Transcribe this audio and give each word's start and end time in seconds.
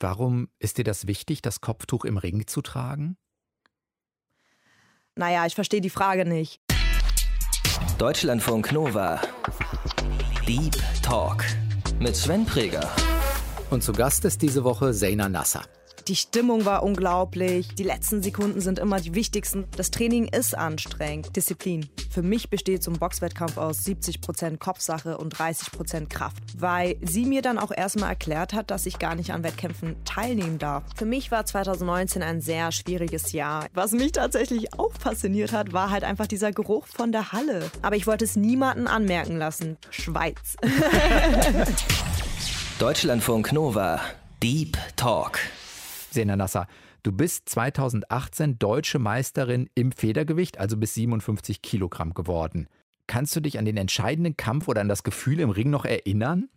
Warum 0.00 0.48
ist 0.58 0.78
dir 0.78 0.84
das 0.84 1.06
wichtig, 1.06 1.42
das 1.42 1.60
Kopftuch 1.60 2.06
im 2.06 2.16
Ring 2.16 2.46
zu 2.46 2.62
tragen? 2.62 3.18
Naja, 5.14 5.44
ich 5.44 5.54
verstehe 5.54 5.82
die 5.82 5.90
Frage 5.90 6.24
nicht. 6.24 6.62
Deutschlandfunk 7.98 8.72
Nova. 8.72 9.20
Deep 10.48 10.74
Talk 11.02 11.44
mit 11.98 12.16
Sven 12.16 12.46
Preger. 12.46 12.90
Und 13.68 13.82
zu 13.82 13.92
Gast 13.92 14.24
ist 14.24 14.40
diese 14.40 14.64
Woche 14.64 14.94
Seyna 14.94 15.28
Nasser. 15.28 15.64
Die 16.10 16.16
Stimmung 16.16 16.64
war 16.64 16.82
unglaublich. 16.82 17.72
Die 17.76 17.84
letzten 17.84 18.20
Sekunden 18.20 18.60
sind 18.60 18.80
immer 18.80 18.98
die 18.98 19.14
wichtigsten. 19.14 19.66
Das 19.76 19.92
Training 19.92 20.26
ist 20.26 20.58
anstrengend. 20.58 21.36
Disziplin. 21.36 21.88
Für 22.10 22.22
mich 22.22 22.50
besteht 22.50 22.82
so 22.82 22.90
ein 22.90 22.98
Boxwettkampf 22.98 23.56
aus 23.58 23.86
70% 23.86 24.56
Kopfsache 24.56 25.18
und 25.18 25.36
30% 25.36 26.08
Kraft. 26.08 26.42
Weil 26.58 26.96
sie 27.00 27.26
mir 27.26 27.42
dann 27.42 27.60
auch 27.60 27.70
erstmal 27.70 28.08
erklärt 28.08 28.54
hat, 28.54 28.72
dass 28.72 28.86
ich 28.86 28.98
gar 28.98 29.14
nicht 29.14 29.32
an 29.32 29.44
Wettkämpfen 29.44 30.04
teilnehmen 30.04 30.58
darf. 30.58 30.82
Für 30.96 31.04
mich 31.04 31.30
war 31.30 31.46
2019 31.46 32.24
ein 32.24 32.40
sehr 32.40 32.72
schwieriges 32.72 33.30
Jahr. 33.30 33.68
Was 33.72 33.92
mich 33.92 34.10
tatsächlich 34.10 34.76
auch 34.76 34.92
fasziniert 34.94 35.52
hat, 35.52 35.72
war 35.72 35.90
halt 35.90 36.02
einfach 36.02 36.26
dieser 36.26 36.50
Geruch 36.50 36.88
von 36.88 37.12
der 37.12 37.30
Halle. 37.30 37.70
Aber 37.82 37.94
ich 37.94 38.08
wollte 38.08 38.24
es 38.24 38.34
niemanden 38.34 38.88
anmerken 38.88 39.38
lassen. 39.38 39.76
Schweiz. 39.90 40.56
Deutschlandfunk 42.80 43.52
Nova. 43.52 44.00
Deep 44.42 44.76
Talk. 44.96 45.38
Sena 46.12 46.36
Nasser, 46.36 46.66
du 47.02 47.12
bist 47.12 47.48
2018 47.48 48.58
deutsche 48.58 48.98
Meisterin 48.98 49.68
im 49.74 49.92
Federgewicht, 49.92 50.58
also 50.58 50.76
bis 50.76 50.94
57 50.94 51.62
Kilogramm 51.62 52.14
geworden. 52.14 52.68
Kannst 53.06 53.34
du 53.34 53.40
dich 53.40 53.58
an 53.58 53.64
den 53.64 53.76
entscheidenden 53.76 54.36
Kampf 54.36 54.68
oder 54.68 54.80
an 54.80 54.88
das 54.88 55.02
Gefühl 55.02 55.40
im 55.40 55.50
Ring 55.50 55.70
noch 55.70 55.84
erinnern? 55.84 56.48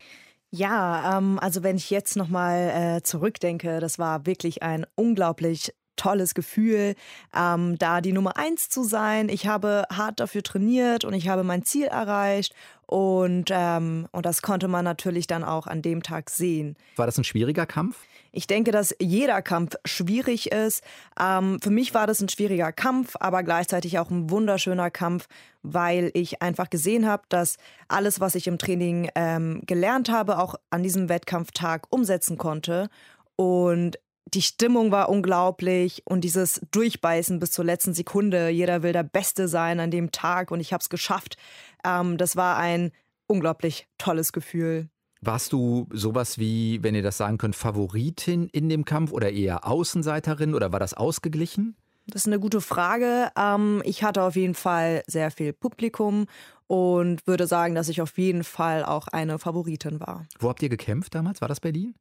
Ja, 0.52 1.18
ähm, 1.18 1.40
also 1.40 1.64
wenn 1.64 1.78
ich 1.78 1.90
jetzt 1.90 2.16
nochmal 2.16 2.98
äh, 2.98 3.02
zurückdenke, 3.02 3.80
das 3.80 3.98
war 3.98 4.28
wirklich 4.28 4.62
ein 4.62 4.86
unglaublich 4.96 5.74
tolles 5.96 6.34
Gefühl, 6.34 6.96
ähm, 7.36 7.78
da 7.78 8.02
die 8.02 8.14
Nummer 8.14 8.38
eins 8.38 8.70
zu 8.70 8.84
sein. 8.84 9.30
Ich 9.30 9.48
habe 9.48 9.86
hart 9.92 10.20
dafür 10.20 10.44
trainiert 10.44 11.06
und 11.06 11.14
ich 11.14 11.28
habe 11.28 11.44
mein 11.44 11.64
Ziel 11.64 11.86
erreicht 11.86 12.54
und, 12.86 13.50
ähm, 13.52 14.08
und 14.12 14.26
das 14.26 14.42
konnte 14.42 14.68
man 14.68 14.86
natürlich 14.86 15.28
dann 15.28 15.44
auch 15.44 15.68
an 15.68 15.82
dem 15.82 16.04
Tag 16.04 16.30
sehen. 16.30 16.76
War 16.96 17.06
das 17.06 17.18
ein 17.18 17.24
schwieriger 17.24 17.66
Kampf? 17.66 17.98
Ich 18.36 18.48
denke, 18.48 18.72
dass 18.72 18.96
jeder 19.00 19.44
Kampf 19.44 19.76
schwierig 19.86 20.52
ist. 20.52 20.84
Ähm, 21.20 21.60
für 21.62 21.70
mich 21.70 21.94
war 21.94 22.08
das 22.08 22.20
ein 22.20 22.30
schwieriger 22.30 22.72
Kampf, 22.72 23.16
aber 23.20 23.44
gleichzeitig 23.44 24.00
auch 24.00 24.10
ein 24.10 24.32
wunderschöner 24.32 24.90
Kampf, 24.90 25.28
weil 25.62 26.10
ich 26.16 26.42
einfach 26.42 26.72
gesehen 26.72 27.08
habe, 27.08 27.24
dass 27.30 27.58
alles, 27.88 28.20
was 28.20 28.34
ich 28.34 28.48
im 28.48 28.58
Training 28.58 29.10
ähm, 29.14 29.62
gelernt 29.68 30.10
habe, 30.10 30.40
auch 30.40 30.56
an 30.72 30.82
diesem 30.82 31.10
Wettkampftag 31.10 31.86
umsetzen 31.92 32.40
konnte. 32.40 32.90
Und 33.36 34.00
die 34.34 34.42
Stimmung 34.42 34.90
war 34.90 35.10
unglaublich 35.10 36.02
und 36.06 36.22
dieses 36.22 36.60
Durchbeißen 36.72 37.40
bis 37.40 37.52
zur 37.52 37.66
letzten 37.66 37.94
Sekunde. 37.94 38.50
Jeder 38.50 38.82
will 38.82 38.94
der 38.94 39.04
Beste 39.04 39.48
sein 39.48 39.80
an 39.80 39.92
dem 39.92 40.12
Tag 40.12 40.50
und 40.50 40.60
ich 40.60 40.74
habe 40.74 40.82
es 40.82 40.90
geschafft. 40.90 41.38
Ähm, 41.86 42.18
das 42.18 42.36
war 42.36 42.58
ein 42.58 42.92
unglaublich 43.28 43.88
tolles 44.00 44.34
Gefühl. 44.34 44.90
Warst 45.26 45.54
du 45.54 45.88
sowas 45.92 46.38
wie, 46.38 46.84
wenn 46.84 46.96
ihr 46.96 47.02
das 47.02 47.16
sagen 47.18 47.38
könnt, 47.38 47.56
Favoritin 47.56 48.50
in 48.50 48.68
dem 48.68 48.84
Kampf 48.84 49.14
oder 49.14 49.32
eher 49.32 49.66
Außenseiterin 49.66 50.54
oder 50.54 50.74
war 50.74 50.80
das 50.80 50.94
ausgeglichen? 50.94 51.78
Das 52.08 52.24
ist 52.24 52.28
eine 52.28 52.42
gute 52.42 52.60
Frage. 52.60 53.32
Ähm, 53.38 53.82
ich 53.86 54.04
hatte 54.04 54.24
auf 54.24 54.36
jeden 54.36 54.54
Fall 54.54 55.02
sehr 55.08 55.32
viel 55.32 55.54
Publikum 55.54 56.26
und 56.68 57.26
würde 57.26 57.48
sagen, 57.48 57.74
dass 57.74 57.88
ich 57.88 58.02
auf 58.02 58.18
jeden 58.18 58.44
Fall 58.44 58.84
auch 58.84 59.08
eine 59.08 59.40
Favoritin 59.40 60.02
war. 60.02 60.26
Wo 60.40 60.50
habt 60.50 60.62
ihr 60.62 60.68
gekämpft 60.68 61.16
damals? 61.16 61.40
War 61.40 61.48
das 61.48 61.62
Berlin? 61.62 61.96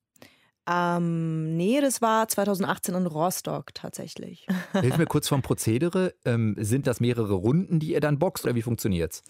Ähm, 0.68 1.56
nee, 1.56 1.80
das 1.80 2.00
war 2.02 2.28
2018 2.28 2.94
in 2.94 3.06
Rostock 3.06 3.74
tatsächlich. 3.74 4.46
Hilf 4.72 4.96
mir 4.96 5.06
kurz 5.06 5.28
vom 5.28 5.42
Prozedere. 5.42 6.14
Ähm, 6.24 6.55
sind 6.58 6.86
das 6.86 7.00
mehrere 7.00 7.34
Runden, 7.34 7.80
die 7.80 7.92
ihr 7.92 8.00
dann 8.00 8.18
boxt 8.18 8.44
oder 8.44 8.55
wie 8.55 8.62
funktioniert's? 8.62 9.23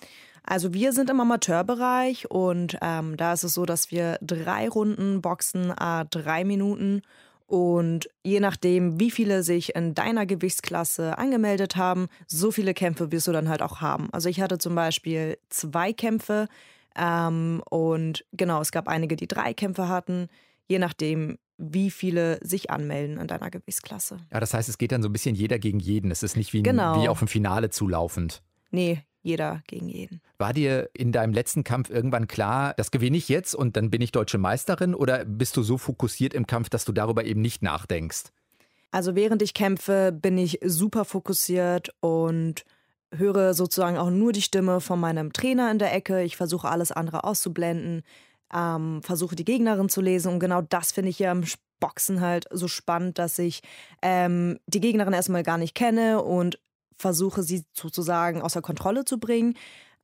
Also 0.44 0.74
wir 0.74 0.92
sind 0.92 1.08
im 1.08 1.20
Amateurbereich 1.20 2.30
und 2.30 2.76
ähm, 2.82 3.16
da 3.16 3.32
ist 3.32 3.44
es 3.44 3.54
so, 3.54 3.64
dass 3.64 3.90
wir 3.90 4.18
drei 4.20 4.68
Runden 4.68 5.22
boxen, 5.22 5.70
äh, 5.70 6.04
drei 6.10 6.44
Minuten. 6.44 7.02
Und 7.46 8.08
je 8.22 8.40
nachdem, 8.40 8.98
wie 8.98 9.10
viele 9.10 9.42
sich 9.42 9.74
in 9.74 9.94
deiner 9.94 10.26
Gewichtsklasse 10.26 11.18
angemeldet 11.18 11.76
haben, 11.76 12.08
so 12.26 12.50
viele 12.50 12.74
Kämpfe 12.74 13.12
wirst 13.12 13.26
du 13.26 13.32
dann 13.32 13.48
halt 13.48 13.62
auch 13.62 13.80
haben. 13.80 14.08
Also 14.12 14.28
ich 14.28 14.40
hatte 14.40 14.58
zum 14.58 14.74
Beispiel 14.74 15.38
zwei 15.48 15.92
Kämpfe 15.92 16.48
ähm, 16.96 17.62
und 17.68 18.24
genau, 18.32 18.60
es 18.60 18.72
gab 18.72 18.88
einige, 18.88 19.16
die 19.16 19.28
drei 19.28 19.54
Kämpfe 19.54 19.88
hatten, 19.88 20.28
je 20.72 20.78
nachdem, 20.78 21.38
wie 21.58 21.90
viele 21.90 22.38
sich 22.42 22.70
anmelden 22.70 23.18
in 23.18 23.26
deiner 23.26 23.50
Gewichtsklasse. 23.50 24.18
Ja, 24.32 24.40
das 24.40 24.54
heißt, 24.54 24.70
es 24.70 24.78
geht 24.78 24.90
dann 24.90 25.02
so 25.02 25.08
ein 25.10 25.12
bisschen 25.12 25.34
jeder 25.34 25.58
gegen 25.58 25.78
jeden. 25.78 26.10
Es 26.10 26.22
ist 26.22 26.34
nicht 26.34 26.54
wie, 26.54 26.62
genau. 26.62 27.00
wie 27.00 27.08
auf 27.08 27.18
dem 27.18 27.28
Finale 27.28 27.68
zulaufend. 27.68 28.42
Nee, 28.70 29.02
jeder 29.22 29.62
gegen 29.66 29.88
jeden. 29.88 30.22
War 30.38 30.54
dir 30.54 30.88
in 30.94 31.12
deinem 31.12 31.34
letzten 31.34 31.62
Kampf 31.62 31.90
irgendwann 31.90 32.26
klar, 32.26 32.72
das 32.78 32.90
gewinne 32.90 33.18
ich 33.18 33.28
jetzt 33.28 33.54
und 33.54 33.76
dann 33.76 33.90
bin 33.90 34.00
ich 34.00 34.12
deutsche 34.12 34.38
Meisterin 34.38 34.94
oder 34.94 35.26
bist 35.26 35.58
du 35.58 35.62
so 35.62 35.76
fokussiert 35.76 36.32
im 36.32 36.46
Kampf, 36.46 36.70
dass 36.70 36.86
du 36.86 36.92
darüber 36.92 37.24
eben 37.24 37.42
nicht 37.42 37.62
nachdenkst? 37.62 38.32
Also 38.90 39.14
während 39.14 39.42
ich 39.42 39.52
kämpfe, 39.52 40.10
bin 40.10 40.38
ich 40.38 40.58
super 40.64 41.04
fokussiert 41.04 41.90
und 42.00 42.64
höre 43.14 43.52
sozusagen 43.52 43.98
auch 43.98 44.10
nur 44.10 44.32
die 44.32 44.42
Stimme 44.42 44.80
von 44.80 44.98
meinem 44.98 45.34
Trainer 45.34 45.70
in 45.70 45.78
der 45.78 45.94
Ecke. 45.94 46.22
Ich 46.22 46.36
versuche 46.36 46.68
alles 46.68 46.92
andere 46.92 47.24
auszublenden, 47.24 48.02
ähm, 48.54 49.02
versuche 49.02 49.36
die 49.36 49.44
Gegnerin 49.44 49.88
zu 49.88 50.00
lesen. 50.00 50.32
Und 50.32 50.40
genau 50.40 50.62
das 50.62 50.92
finde 50.92 51.10
ich 51.10 51.18
ja 51.18 51.32
im 51.32 51.44
Boxen 51.80 52.20
halt 52.20 52.46
so 52.50 52.68
spannend, 52.68 53.18
dass 53.18 53.38
ich 53.38 53.62
ähm, 54.02 54.58
die 54.66 54.80
Gegnerin 54.80 55.12
erstmal 55.12 55.42
gar 55.42 55.58
nicht 55.58 55.74
kenne 55.74 56.22
und 56.22 56.58
versuche 56.96 57.42
sie 57.42 57.64
sozusagen 57.72 58.40
außer 58.40 58.62
Kontrolle 58.62 59.04
zu 59.04 59.18
bringen, 59.18 59.54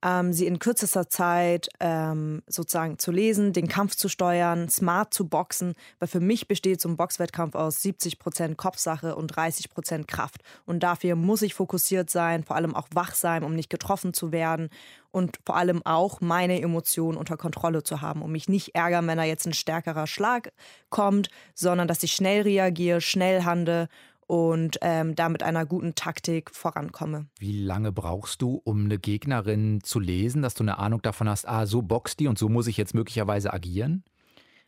ähm, 0.03 0.31
sie 0.33 0.47
in 0.47 0.59
kürzester 0.59 1.09
Zeit 1.09 1.69
ähm, 1.79 2.41
sozusagen 2.47 2.99
zu 2.99 3.11
lesen, 3.11 3.53
den 3.53 3.67
Kampf 3.67 3.95
zu 3.95 4.07
steuern, 4.07 4.69
smart 4.69 5.13
zu 5.13 5.27
boxen, 5.27 5.73
weil 5.99 6.07
für 6.07 6.19
mich 6.19 6.47
besteht 6.47 6.79
so 6.79 6.89
ein 6.89 6.97
Boxwettkampf 6.97 7.55
aus 7.55 7.83
70% 7.83 8.55
Kopfsache 8.55 9.15
und 9.15 9.33
30% 9.33 10.05
Kraft. 10.05 10.41
Und 10.65 10.83
dafür 10.83 11.15
muss 11.15 11.41
ich 11.41 11.53
fokussiert 11.53 12.09
sein, 12.09 12.43
vor 12.43 12.55
allem 12.55 12.75
auch 12.75 12.87
wach 12.93 13.13
sein, 13.13 13.43
um 13.43 13.55
nicht 13.55 13.69
getroffen 13.69 14.13
zu 14.13 14.31
werden 14.31 14.69
und 15.11 15.39
vor 15.45 15.55
allem 15.55 15.85
auch 15.85 16.21
meine 16.21 16.61
Emotionen 16.61 17.17
unter 17.17 17.35
Kontrolle 17.35 17.83
zu 17.83 18.01
haben, 18.01 18.21
um 18.21 18.31
mich 18.31 18.47
nicht 18.47 18.75
ärgern, 18.75 19.07
wenn 19.07 19.17
da 19.17 19.23
jetzt 19.23 19.47
ein 19.47 19.53
stärkerer 19.53 20.07
Schlag 20.07 20.53
kommt, 20.89 21.29
sondern 21.55 21.87
dass 21.87 22.03
ich 22.03 22.13
schnell 22.13 22.43
reagiere, 22.43 23.01
schnell 23.01 23.43
handle 23.43 23.89
und 24.29 24.77
ähm, 24.81 25.15
da 25.15 25.27
mit 25.27 25.41
einer 25.41 25.65
guten 25.65 25.95
Taktik 25.95 26.51
vorankomme. 26.51 27.25
Wie 27.39 27.63
lange 27.63 27.91
brauchst 27.91 28.43
du, 28.43 28.61
um 28.63 28.85
eine 28.85 28.99
Gegnerin 28.99 29.79
zu 29.81 29.99
lesen, 29.99 30.43
dass 30.43 30.53
du 30.53 30.63
eine 30.63 30.77
Ahnung 30.77 31.01
davon 31.01 31.27
hast, 31.27 31.47
ah, 31.47 31.65
so 31.65 31.81
boxt 31.81 32.19
die 32.19 32.27
und 32.27 32.37
so 32.37 32.47
muss 32.47 32.67
ich 32.67 32.77
jetzt 32.77 32.93
möglicherweise 32.93 33.51
agieren? 33.51 34.03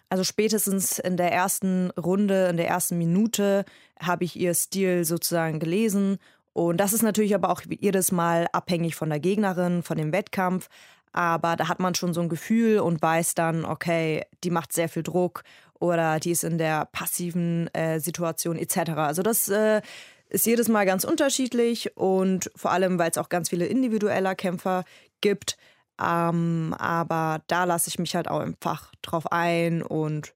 Also 0.10 0.24
spätestens 0.24 0.98
in 0.98 1.16
der 1.16 1.32
ersten 1.32 1.92
Runde, 1.92 2.48
in 2.48 2.58
der 2.58 2.70
ersten 2.70 2.98
Minute 2.98 3.64
habe 4.00 4.24
ich 4.24 4.36
ihr 4.36 4.56
Stil 4.56 5.06
sozusagen 5.06 5.60
gelesen. 5.60 6.18
Und 6.54 6.78
das 6.78 6.92
ist 6.92 7.04
natürlich 7.04 7.36
aber 7.36 7.52
auch 7.52 7.62
jedes 7.70 8.12
Mal 8.12 8.48
abhängig 8.54 8.96
von 8.96 9.10
der 9.10 9.20
Gegnerin, 9.20 9.84
von 9.84 9.96
dem 9.96 10.12
Wettkampf. 10.12 10.70
Aber 11.14 11.56
da 11.56 11.68
hat 11.68 11.80
man 11.80 11.96
schon 11.96 12.14
so 12.14 12.22
ein 12.22 12.30
Gefühl 12.30 12.80
und 12.80 13.02
weiß 13.02 13.36
dann, 13.36 13.66
okay, 13.66 14.24
die 14.44 14.50
macht 14.50 14.74
sehr 14.74 14.90
viel 14.90 15.04
Druck 15.04 15.44
oder 15.80 16.20
die 16.20 16.32
ist 16.32 16.44
in 16.44 16.58
der 16.58 16.86
passiven 16.86 17.68
äh, 17.74 18.00
Situation 18.00 18.58
etc. 18.58 18.92
Also 18.92 19.24
das 19.24 19.50
äh, 19.50 19.82
ist 20.30 20.46
jedes 20.46 20.70
Mal 20.70 20.86
ganz 20.86 21.04
unterschiedlich 21.04 21.98
und 21.98 22.50
vor 22.56 22.72
allem, 22.72 22.98
weil 22.98 23.12
es 23.12 23.18
auch 23.18 23.30
ganz 23.30 23.50
viele 23.50 23.66
individueller 23.66 24.36
Kämpfer 24.36 24.86
gibt. 25.20 25.58
Ähm, 26.02 26.74
aber 26.80 27.42
da 27.48 27.66
lasse 27.66 27.90
ich 27.90 28.00
mich 28.00 28.16
halt 28.16 28.30
auch 28.30 28.40
einfach 28.40 28.92
drauf 29.02 29.32
ein 29.32 29.84
und 29.84 30.34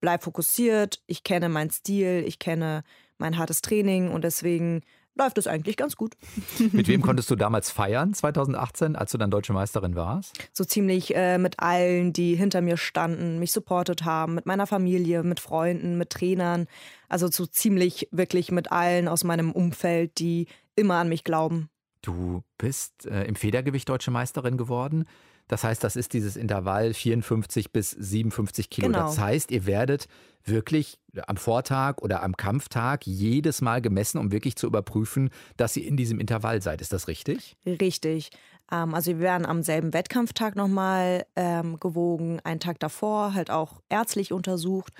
bleib 0.00 0.22
fokussiert. 0.24 1.02
Ich 1.06 1.22
kenne 1.22 1.48
meinen 1.48 1.70
Stil, 1.70 2.24
ich 2.26 2.38
kenne 2.38 2.82
mein 3.18 3.38
hartes 3.38 3.60
Training 3.60 4.10
und 4.10 4.24
deswegen 4.24 4.82
läuft 5.16 5.38
es 5.38 5.46
eigentlich 5.46 5.76
ganz 5.76 5.96
gut. 5.96 6.16
Mit 6.72 6.88
wem 6.88 7.02
konntest 7.02 7.30
du 7.30 7.36
damals 7.36 7.70
feiern, 7.70 8.14
2018, 8.14 8.96
als 8.96 9.12
du 9.12 9.18
dann 9.18 9.30
deutsche 9.30 9.52
Meisterin 9.52 9.96
warst? 9.96 10.38
So 10.52 10.64
ziemlich 10.64 11.14
äh, 11.16 11.38
mit 11.38 11.60
allen, 11.60 12.12
die 12.12 12.34
hinter 12.36 12.60
mir 12.60 12.76
standen, 12.76 13.38
mich 13.38 13.52
supportet 13.52 14.04
haben, 14.04 14.34
mit 14.34 14.46
meiner 14.46 14.66
Familie, 14.66 15.22
mit 15.22 15.40
Freunden, 15.40 15.98
mit 15.98 16.10
Trainern. 16.10 16.66
Also 17.08 17.28
so 17.30 17.46
ziemlich 17.46 18.08
wirklich 18.12 18.50
mit 18.52 18.70
allen 18.70 19.08
aus 19.08 19.24
meinem 19.24 19.52
Umfeld, 19.52 20.18
die 20.18 20.46
immer 20.76 20.96
an 20.96 21.08
mich 21.08 21.24
glauben. 21.24 21.70
Du 22.02 22.42
bist 22.58 23.06
äh, 23.06 23.24
im 23.24 23.34
Federgewicht 23.34 23.88
deutsche 23.88 24.10
Meisterin 24.10 24.56
geworden. 24.56 25.06
Das 25.48 25.62
heißt, 25.62 25.82
das 25.84 25.96
ist 25.96 26.12
dieses 26.12 26.36
Intervall 26.36 26.92
54 26.92 27.72
bis 27.72 27.90
57 27.90 28.68
Kilo. 28.70 28.88
Genau. 28.88 29.06
Das 29.06 29.18
heißt, 29.18 29.50
ihr 29.50 29.66
werdet 29.66 30.08
wirklich 30.44 30.98
am 31.26 31.36
Vortag 31.36 31.98
oder 31.98 32.22
am 32.22 32.36
Kampftag 32.36 33.06
jedes 33.06 33.60
Mal 33.60 33.80
gemessen, 33.80 34.18
um 34.18 34.32
wirklich 34.32 34.56
zu 34.56 34.66
überprüfen, 34.66 35.30
dass 35.56 35.76
ihr 35.76 35.86
in 35.86 35.96
diesem 35.96 36.20
Intervall 36.20 36.62
seid. 36.62 36.80
Ist 36.80 36.92
das 36.92 37.08
richtig? 37.08 37.56
Richtig. 37.66 38.30
Ähm, 38.70 38.94
also 38.94 39.12
wir 39.12 39.20
werden 39.20 39.46
am 39.46 39.62
selben 39.62 39.92
Wettkampftag 39.92 40.56
nochmal 40.56 41.26
ähm, 41.36 41.78
gewogen, 41.80 42.40
einen 42.44 42.60
Tag 42.60 42.80
davor 42.80 43.34
halt 43.34 43.50
auch 43.50 43.80
ärztlich 43.88 44.32
untersucht. 44.32 44.92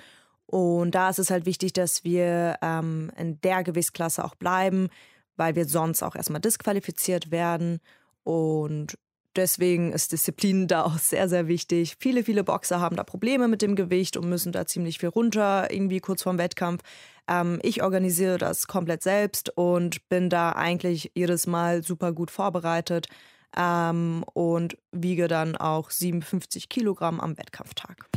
Und 0.45 0.91
da 0.91 1.09
ist 1.09 1.19
es 1.19 1.29
halt 1.29 1.45
wichtig, 1.45 1.73
dass 1.73 2.03
wir 2.03 2.55
ähm, 2.61 3.11
in 3.17 3.39
der 3.41 3.63
Gewichtsklasse 3.63 4.23
auch 4.23 4.35
bleiben, 4.35 4.87
weil 5.35 5.55
wir 5.55 5.65
sonst 5.65 6.03
auch 6.03 6.15
erstmal 6.15 6.41
disqualifiziert 6.41 7.31
werden. 7.31 7.79
Und 8.23 8.97
deswegen 9.37 9.93
ist 9.93 10.11
Disziplin 10.11 10.67
da 10.67 10.83
auch 10.83 10.97
sehr, 10.97 11.29
sehr 11.29 11.47
wichtig. 11.47 11.95
Viele, 11.99 12.23
viele 12.23 12.43
Boxer 12.43 12.79
haben 12.79 12.95
da 12.95 13.03
Probleme 13.03 13.47
mit 13.47 13.61
dem 13.61 13.75
Gewicht 13.75 14.17
und 14.17 14.27
müssen 14.27 14.51
da 14.51 14.65
ziemlich 14.65 14.99
viel 14.99 15.09
runter, 15.09 15.71
irgendwie 15.71 15.99
kurz 15.99 16.23
vorm 16.23 16.37
Wettkampf. 16.37 16.81
Ähm, 17.27 17.59
ich 17.61 17.83
organisiere 17.83 18.37
das 18.37 18.67
komplett 18.67 19.03
selbst 19.03 19.55
und 19.55 20.07
bin 20.09 20.29
da 20.29 20.51
eigentlich 20.51 21.11
jedes 21.15 21.47
Mal 21.47 21.83
super 21.83 22.11
gut 22.11 22.31
vorbereitet 22.31 23.07
ähm, 23.55 24.25
und 24.33 24.77
wiege 24.91 25.27
dann 25.27 25.55
auch 25.55 25.91
57 25.91 26.69
Kilogramm 26.69 27.19
am 27.19 27.37
Wettkampftag. 27.37 28.09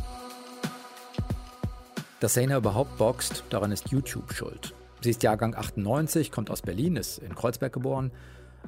Dass 2.21 2.35
Sena 2.35 2.57
überhaupt 2.57 2.99
boxt, 2.99 3.45
daran 3.51 3.73
ist 3.73 3.91
YouTube 3.91 4.33
schuld. 4.33 4.75
Sie 5.03 5.11
ist 5.11 5.23
Jahrgang 5.23 5.55
98, 5.55 6.31
kommt 6.31 6.51
aus 6.51 6.61
Berlin, 6.61 6.97
ist 6.97 7.19
in 7.19 7.35
Kreuzberg 7.35 7.73
geboren 7.73 8.11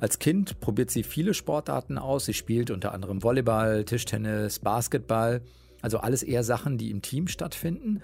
als 0.01 0.19
Kind 0.19 0.61
probiert 0.61 0.91
sie 0.91 1.03
viele 1.03 1.35
Sportarten 1.35 1.99
aus. 1.99 2.25
Sie 2.25 2.35
spielt 2.35 2.71
unter 2.71 2.93
anderem 2.93 3.23
Volleyball, 3.23 3.85
Tischtennis, 3.85 4.59
Basketball, 4.59 5.43
also 5.81 5.99
alles 5.99 6.23
eher 6.23 6.45
Sachen, 6.45 6.79
die 6.79 6.91
im 6.91 7.03
Team 7.03 7.29
stattfinden. 7.29 8.03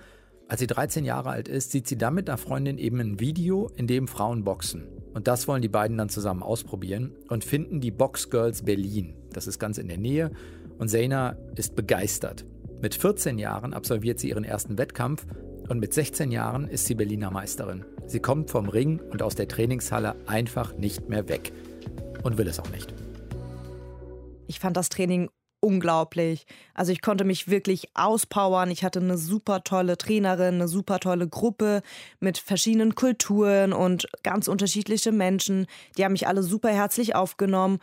Als 0.49 0.61
sie 0.61 0.67
13 0.67 1.05
Jahre 1.05 1.31
alt 1.31 1.49
ist, 1.49 1.73
sieht 1.73 1.87
sie 1.87 1.99
dann 1.99 2.15
mit 2.15 2.29
einer 2.29 2.39
Freundin 2.39 2.79
eben 2.79 3.01
ein 3.01 3.21
Video, 3.21 3.71
in 3.77 3.87
dem 3.87 4.09
Frauen 4.09 4.45
boxen. 4.45 4.85
Und 5.13 5.29
das 5.29 5.47
wollen 5.49 5.63
die 5.63 5.69
beiden 5.69 5.99
dann 5.99 6.09
zusammen 6.09 6.43
ausprobieren 6.43 7.13
und 7.29 7.45
finden 7.45 7.81
die 7.81 7.91
Box 7.91 8.31
Girls 8.31 8.63
Berlin. 8.63 9.15
Das 9.33 9.47
ist 9.47 9.59
ganz 9.59 9.79
in 9.79 9.89
der 9.89 9.99
Nähe 9.99 10.31
und 10.79 10.89
Zeyna 10.89 11.37
ist 11.57 11.77
begeistert. 11.77 12.47
Mit 12.81 12.95
14 12.95 13.39
Jahren 13.39 13.75
absolviert 13.75 14.21
sie 14.21 14.31
ihren 14.31 14.45
ersten 14.45 14.79
Wettkampf 14.79 15.27
und 15.69 15.81
mit 15.81 15.93
16 15.93 16.31
Jahren 16.31 16.69
ist 16.69 16.87
sie 16.87 16.95
Berliner 16.95 17.31
Meisterin. 17.31 17.85
Sie 18.07 18.21
kommt 18.21 18.51
vom 18.51 18.69
Ring 18.69 19.01
und 19.11 19.23
aus 19.23 19.35
der 19.35 19.49
Trainingshalle 19.49 20.15
einfach 20.27 20.77
nicht 20.77 21.09
mehr 21.09 21.29
weg 21.29 21.53
und 22.29 22.39
will 22.39 22.47
es 22.47 22.61
auch 22.61 22.71
nicht. 22.71 22.95
Ich 24.47 24.61
fand 24.61 24.77
das 24.77 24.91
Training 24.91 25.31
unglaublich. 25.61 26.47
Also 26.75 26.93
ich 26.93 27.03
konnte 27.03 27.25
mich 27.25 27.49
wirklich 27.49 27.89
auspowern. 27.95 28.71
Ich 28.71 28.85
hatte 28.85 29.01
eine 29.01 29.19
super 29.19 29.65
tolle 29.65 29.99
Trainerin, 29.99 30.55
eine 30.55 30.69
super 30.69 31.01
tolle 31.01 31.27
Gruppe 31.27 31.83
mit 32.21 32.39
verschiedenen 32.39 32.95
Kulturen 32.95 33.73
und 33.73 34.07
ganz 34.23 34.47
unterschiedliche 34.47 35.11
Menschen. 35.11 35.67
Die 35.97 36.05
haben 36.05 36.13
mich 36.13 36.29
alle 36.29 36.43
super 36.43 36.69
herzlich 36.69 37.17
aufgenommen 37.17 37.79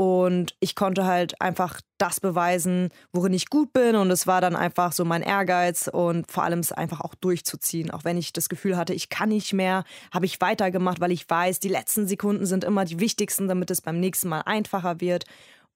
und 0.00 0.54
ich 0.60 0.76
konnte 0.76 1.04
halt 1.04 1.38
einfach 1.42 1.82
das 1.98 2.20
beweisen, 2.20 2.88
worin 3.12 3.34
ich 3.34 3.50
gut 3.50 3.74
bin. 3.74 3.96
Und 3.96 4.10
es 4.10 4.26
war 4.26 4.40
dann 4.40 4.56
einfach 4.56 4.92
so 4.92 5.04
mein 5.04 5.20
Ehrgeiz 5.20 5.90
und 5.92 6.32
vor 6.32 6.42
allem 6.42 6.60
es 6.60 6.72
einfach 6.72 7.02
auch 7.02 7.14
durchzuziehen. 7.14 7.90
Auch 7.90 8.02
wenn 8.02 8.16
ich 8.16 8.32
das 8.32 8.48
Gefühl 8.48 8.78
hatte, 8.78 8.94
ich 8.94 9.10
kann 9.10 9.28
nicht 9.28 9.52
mehr, 9.52 9.84
habe 10.10 10.24
ich 10.24 10.40
weitergemacht, 10.40 11.00
weil 11.00 11.12
ich 11.12 11.28
weiß, 11.28 11.60
die 11.60 11.68
letzten 11.68 12.08
Sekunden 12.08 12.46
sind 12.46 12.64
immer 12.64 12.86
die 12.86 12.98
wichtigsten, 12.98 13.46
damit 13.46 13.70
es 13.70 13.82
beim 13.82 14.00
nächsten 14.00 14.30
Mal 14.30 14.40
einfacher 14.46 15.02
wird. 15.02 15.26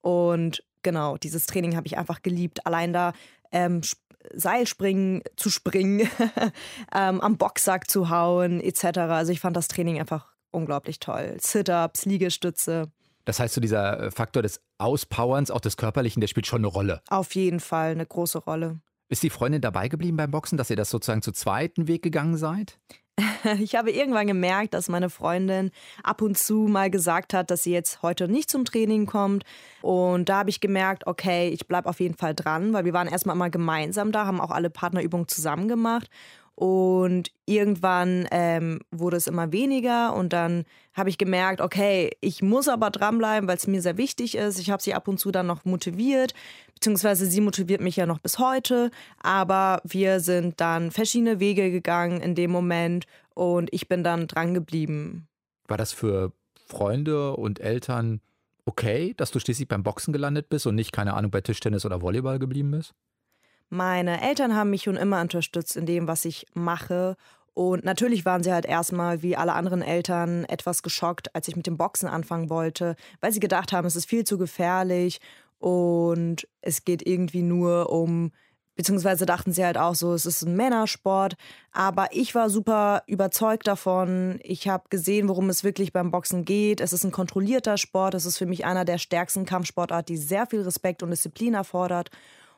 Und 0.01 0.63
genau, 0.81 1.17
dieses 1.17 1.45
Training 1.45 1.75
habe 1.75 1.85
ich 1.85 1.95
einfach 1.95 2.23
geliebt. 2.23 2.65
Allein 2.65 2.93
da 2.93 3.13
ähm, 3.51 3.81
Seilspringen 4.33 5.21
zu 5.35 5.51
springen, 5.51 6.09
ähm, 6.95 7.21
am 7.21 7.37
Boxsack 7.37 7.87
zu 7.91 8.09
hauen, 8.09 8.59
etc. 8.59 8.97
Also 9.01 9.31
ich 9.31 9.39
fand 9.39 9.55
das 9.55 9.67
Training 9.67 9.99
einfach 9.99 10.33
unglaublich 10.49 10.99
toll. 10.99 11.37
Sit-ups, 11.39 12.05
Liegestütze. 12.05 12.89
Das 13.25 13.39
heißt, 13.39 13.55
so 13.55 13.61
dieser 13.61 13.99
äh, 13.99 14.11
Faktor 14.11 14.43
des 14.43 14.61
Auspowerns, 14.77 15.51
auch 15.51 15.61
des 15.61 15.77
Körperlichen, 15.77 16.21
der 16.21 16.27
spielt 16.27 16.47
schon 16.47 16.61
eine 16.61 16.67
Rolle. 16.67 17.01
Auf 17.09 17.35
jeden 17.35 17.59
Fall 17.59 17.91
eine 17.91 18.05
große 18.05 18.39
Rolle. 18.39 18.79
Ist 19.09 19.23
die 19.23 19.29
Freundin 19.29 19.61
dabei 19.61 19.87
geblieben 19.87 20.17
beim 20.17 20.31
Boxen, 20.31 20.57
dass 20.57 20.69
ihr 20.69 20.75
das 20.75 20.89
sozusagen 20.89 21.21
zu 21.21 21.31
zweiten 21.31 21.87
Weg 21.87 22.01
gegangen 22.01 22.37
seid? 22.37 22.79
Ich 23.59 23.75
habe 23.75 23.91
irgendwann 23.91 24.27
gemerkt, 24.27 24.73
dass 24.73 24.89
meine 24.89 25.09
Freundin 25.09 25.71
ab 26.03 26.21
und 26.21 26.37
zu 26.37 26.67
mal 26.67 26.89
gesagt 26.89 27.33
hat, 27.33 27.51
dass 27.51 27.63
sie 27.63 27.71
jetzt 27.71 28.01
heute 28.01 28.27
nicht 28.27 28.49
zum 28.49 28.65
Training 28.65 29.05
kommt. 29.05 29.43
Und 29.81 30.29
da 30.29 30.39
habe 30.39 30.49
ich 30.49 30.59
gemerkt, 30.61 31.07
okay, 31.07 31.49
ich 31.49 31.67
bleibe 31.67 31.87
auf 31.87 31.99
jeden 31.99 32.15
Fall 32.15 32.33
dran, 32.33 32.73
weil 32.73 32.85
wir 32.85 32.93
waren 32.93 33.07
erstmal 33.07 33.35
immer 33.35 33.49
gemeinsam 33.49 34.11
da, 34.11 34.25
haben 34.25 34.41
auch 34.41 34.51
alle 34.51 34.69
Partnerübungen 34.69 35.27
zusammen 35.27 35.67
gemacht. 35.67 36.09
Und 36.55 37.31
irgendwann 37.45 38.27
ähm, 38.31 38.79
wurde 38.89 39.17
es 39.17 39.27
immer 39.27 39.51
weniger 39.51 40.15
und 40.15 40.31
dann 40.31 40.63
habe 40.93 41.09
ich 41.09 41.17
gemerkt, 41.17 41.59
okay, 41.59 42.11
ich 42.21 42.41
muss 42.41 42.69
aber 42.69 42.89
dranbleiben, 42.91 43.49
weil 43.49 43.57
es 43.57 43.67
mir 43.67 43.81
sehr 43.81 43.97
wichtig 43.97 44.35
ist. 44.35 44.57
Ich 44.59 44.71
habe 44.71 44.81
sie 44.81 44.93
ab 44.93 45.09
und 45.09 45.19
zu 45.19 45.31
dann 45.31 45.47
noch 45.47 45.65
motiviert, 45.65 46.33
beziehungsweise 46.73 47.25
sie 47.25 47.41
motiviert 47.41 47.81
mich 47.81 47.97
ja 47.97 48.05
noch 48.05 48.19
bis 48.19 48.39
heute. 48.39 48.89
Aber 49.21 49.81
wir 49.83 50.21
sind 50.21 50.61
dann 50.61 50.91
verschiedene 50.91 51.41
Wege 51.41 51.71
gegangen 51.71 52.21
in 52.21 52.35
dem 52.35 52.51
Moment 52.51 53.05
und 53.33 53.67
ich 53.73 53.89
bin 53.89 54.05
dann 54.05 54.27
dran 54.27 54.53
geblieben. 54.53 55.27
War 55.67 55.77
das 55.77 55.91
für 55.91 56.31
Freunde 56.67 57.35
und 57.35 57.59
Eltern 57.59 58.21
okay, 58.65 59.13
dass 59.17 59.31
du 59.31 59.39
schließlich 59.39 59.67
beim 59.67 59.83
Boxen 59.83 60.13
gelandet 60.13 60.47
bist 60.47 60.65
und 60.65 60.75
nicht, 60.75 60.93
keine 60.93 61.15
Ahnung, 61.15 61.31
bei 61.31 61.41
Tischtennis 61.41 61.85
oder 61.85 62.01
Volleyball 62.01 62.39
geblieben 62.39 62.71
bist? 62.71 62.93
Meine 63.69 64.21
Eltern 64.21 64.55
haben 64.55 64.69
mich 64.69 64.83
schon 64.83 64.97
immer 64.97 65.21
unterstützt 65.21 65.75
in 65.75 65.85
dem, 65.85 66.07
was 66.07 66.25
ich 66.25 66.45
mache. 66.53 67.17
Und 67.53 67.85
natürlich 67.85 68.25
waren 68.25 68.43
sie 68.43 68.51
halt 68.51 68.65
erstmal, 68.65 69.21
wie 69.21 69.37
alle 69.37 69.53
anderen 69.53 69.81
Eltern, 69.81 70.43
etwas 70.45 70.83
geschockt, 70.83 71.33
als 71.33 71.47
ich 71.47 71.55
mit 71.55 71.67
dem 71.67 71.77
Boxen 71.77 72.07
anfangen 72.07 72.49
wollte, 72.49 72.95
weil 73.21 73.31
sie 73.31 73.39
gedacht 73.39 73.71
haben, 73.71 73.87
es 73.87 73.95
ist 73.95 74.09
viel 74.09 74.25
zu 74.25 74.37
gefährlich 74.37 75.21
und 75.57 76.47
es 76.61 76.83
geht 76.83 77.07
irgendwie 77.07 77.41
nur 77.41 77.91
um, 77.91 78.31
beziehungsweise 78.75 79.25
dachten 79.25 79.53
sie 79.53 79.63
halt 79.63 79.77
auch 79.77 79.95
so, 79.95 80.13
es 80.13 80.25
ist 80.25 80.41
ein 80.41 80.57
Männersport. 80.57 81.35
Aber 81.71 82.09
ich 82.11 82.35
war 82.35 82.49
super 82.49 83.03
überzeugt 83.07 83.67
davon. 83.67 84.39
Ich 84.43 84.67
habe 84.67 84.89
gesehen, 84.89 85.29
worum 85.29 85.49
es 85.49 85.63
wirklich 85.63 85.93
beim 85.93 86.11
Boxen 86.11 86.43
geht. 86.43 86.81
Es 86.81 86.91
ist 86.91 87.05
ein 87.05 87.13
kontrollierter 87.13 87.77
Sport. 87.77 88.15
Es 88.15 88.25
ist 88.25 88.37
für 88.37 88.45
mich 88.45 88.65
einer 88.65 88.83
der 88.83 88.97
stärksten 88.97 89.45
Kampfsportarten, 89.45 90.13
die 90.13 90.21
sehr 90.21 90.45
viel 90.45 90.61
Respekt 90.61 91.03
und 91.03 91.09
Disziplin 91.09 91.53
erfordert. 91.53 92.09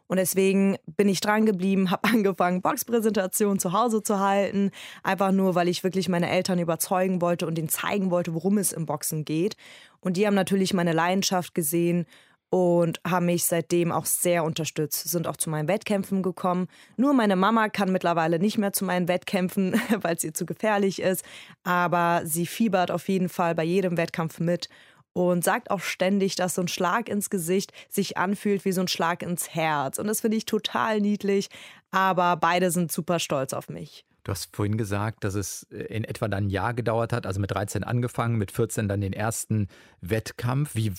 Und 0.08 0.18
deswegen 0.18 0.78
bin 0.86 1.10
ich 1.10 1.20
dran 1.20 1.46
geblieben, 1.46 1.92
habe 1.92 2.10
angefangen, 2.10 2.62
Boxpräsentationen 2.62 3.60
zu 3.60 3.74
Hause 3.74 4.02
zu 4.04 4.20
halten. 4.20 4.72
Einfach 5.04 5.32
nur, 5.32 5.56
weil 5.56 5.68
ich 5.68 5.84
wirklich 5.84 6.10
meine 6.10 6.30
Eltern 6.30 6.60
überzeugen 6.60 7.22
wollte 7.22 7.48
und 7.48 7.58
ihnen 7.58 7.70
zeigen 7.70 8.12
wollte, 8.12 8.34
worum 8.34 8.58
es 8.58 8.72
im 8.72 8.86
Boxen 8.86 9.26
geht. 9.26 9.56
Und 10.00 10.18
die 10.18 10.26
haben 10.26 10.36
natürlich 10.36 10.74
meine 10.74 10.94
Leidenschaft 10.94 11.54
gesehen 11.54 12.06
und 12.50 13.02
haben 13.06 13.26
mich 13.26 13.44
seitdem 13.46 13.92
auch 13.92 14.06
sehr 14.06 14.44
unterstützt, 14.44 15.10
sind 15.10 15.28
auch 15.28 15.36
zu 15.36 15.50
meinen 15.50 15.68
Wettkämpfen 15.68 16.24
gekommen. 16.24 16.68
Nur 16.96 17.14
meine 17.14 17.36
Mama 17.36 17.68
kann 17.68 17.92
mittlerweile 17.92 18.40
nicht 18.40 18.58
mehr 18.58 18.72
zu 18.72 18.86
meinen 18.86 19.08
Wettkämpfen, 19.08 19.74
weil 20.02 20.16
es 20.16 20.24
ihr 20.24 20.34
zu 20.34 20.46
gefährlich 20.46 21.02
ist, 21.02 21.26
aber 21.64 22.22
sie 22.24 22.46
fiebert 22.46 22.90
auf 22.90 23.10
jeden 23.10 23.30
Fall 23.30 23.54
bei 23.54 23.64
jedem 23.64 23.98
Wettkampf 23.98 24.40
mit 24.40 24.70
und 25.26 25.44
sagt 25.44 25.72
auch 25.72 25.82
ständig, 25.82 26.36
dass 26.36 26.56
so 26.56 26.62
ein 26.62 26.68
Schlag 26.68 27.10
ins 27.10 27.30
Gesicht 27.30 27.74
sich 27.90 28.18
anfühlt 28.18 28.66
wie 28.66 28.72
so 28.72 28.82
ein 28.82 28.88
Schlag 28.88 29.24
ins 29.24 29.50
Herz. 29.50 30.00
Und 30.00 30.08
das 30.08 30.22
finde 30.22 30.38
ich 30.38 30.46
total 30.46 31.02
niedlich, 31.02 31.50
aber 31.92 32.38
beide 32.38 32.72
sind 32.72 32.92
super 32.92 33.20
stolz 33.20 33.54
auf 33.54 33.70
mich. 33.70 34.06
Du 34.24 34.32
hast 34.32 34.54
vorhin 34.54 34.78
gesagt, 34.78 35.24
dass 35.24 35.36
es 35.36 35.64
äh, 35.72 35.84
in 35.84 36.04
etwa 36.04 36.28
dann 36.28 36.46
ein 36.46 36.50
Jahr 36.50 36.74
gedauert 36.74 37.14
hat, 37.14 37.26
also 37.26 37.40
mit 37.40 37.52
13 37.52 37.84
angefangen, 37.86 38.38
mit 38.38 38.52
14 38.52 38.90
dann 38.90 39.00
den 39.00 39.14
ersten 39.14 39.70
Wettkampf. 40.02 40.76
Wie 40.76 40.92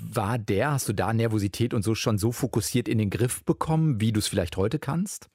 war 0.00 0.38
der? 0.38 0.72
Hast 0.72 0.86
du 0.88 0.92
da 0.92 1.12
Nervosität 1.12 1.72
und 1.72 1.82
so 1.82 1.94
schon 1.94 2.18
so 2.18 2.32
fokussiert 2.32 2.86
in 2.86 2.98
den 2.98 3.08
Griff 3.08 3.44
bekommen, 3.44 4.00
wie 4.00 4.12
du 4.12 4.18
es 4.18 4.28
vielleicht 4.28 4.58
heute 4.58 4.78
kannst? 4.78 5.30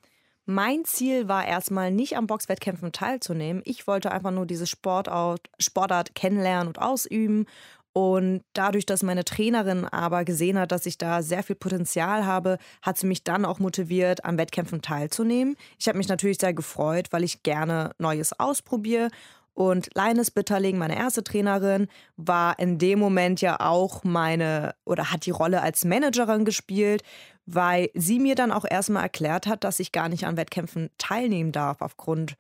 Mein 0.48 0.86
Ziel 0.86 1.28
war 1.28 1.48
erstmal 1.48 1.92
nicht 1.92 2.16
am 2.16 2.28
Boxwettkämpfen 2.28 2.92
teilzunehmen. 2.92 3.64
Ich 3.66 3.88
wollte 3.88 4.12
einfach 4.12 4.30
nur 4.30 4.46
diese 4.46 4.68
Sportart, 4.68 5.50
Sportart 5.60 6.14
kennenlernen 6.14 6.68
und 6.68 6.80
ausüben 6.80 7.48
und 7.98 8.42
dadurch, 8.52 8.86
dass 8.86 9.04
meine 9.04 9.24
Trainerin 9.24 9.86
aber 9.86 10.26
gesehen 10.26 10.60
hat, 10.60 10.74
dass 10.74 10.86
ich 10.86 10.98
da 10.98 11.22
sehr 11.22 11.44
viel 11.44 11.56
Potenzial 11.56 12.26
habe, 12.26 12.58
hat 12.82 12.98
sie 12.98 13.08
mich 13.08 13.24
dann 13.24 13.46
auch 13.46 13.60
motiviert, 13.60 14.26
an 14.26 14.38
Wettkämpfen 14.38 14.82
teilzunehmen. 14.82 15.56
Ich 15.80 15.88
habe 15.88 15.98
mich 15.98 16.10
natürlich 16.10 16.40
sehr 16.40 16.54
gefreut, 16.54 17.08
weil 17.12 17.24
ich 17.24 17.42
gerne 17.44 17.92
Neues 17.98 18.38
ausprobiere. 18.38 19.12
Und 19.54 19.88
Leines 19.96 20.30
Bitterling, 20.30 20.78
meine 20.78 20.98
erste 20.98 21.24
Trainerin, 21.24 21.88
war 22.18 22.60
in 22.60 22.80
dem 22.80 23.00
Moment 23.00 23.40
ja 23.40 23.62
auch 23.62 24.04
meine 24.04 24.76
oder 24.84 25.14
hat 25.14 25.26
die 25.26 25.32
Rolle 25.32 25.62
als 25.62 25.86
Managerin 25.86 26.44
gespielt, 26.44 27.02
weil 27.46 27.92
sie 27.94 28.20
mir 28.20 28.36
dann 28.36 28.52
auch 28.52 28.66
erstmal 28.70 29.04
erklärt 29.04 29.48
hat, 29.48 29.64
dass 29.64 29.80
ich 29.80 29.94
gar 29.94 30.10
nicht 30.10 30.26
an 30.26 30.36
Wettkämpfen 30.36 30.90
teilnehmen 30.98 31.54
darf 31.54 31.78
aufgrund 31.80 32.36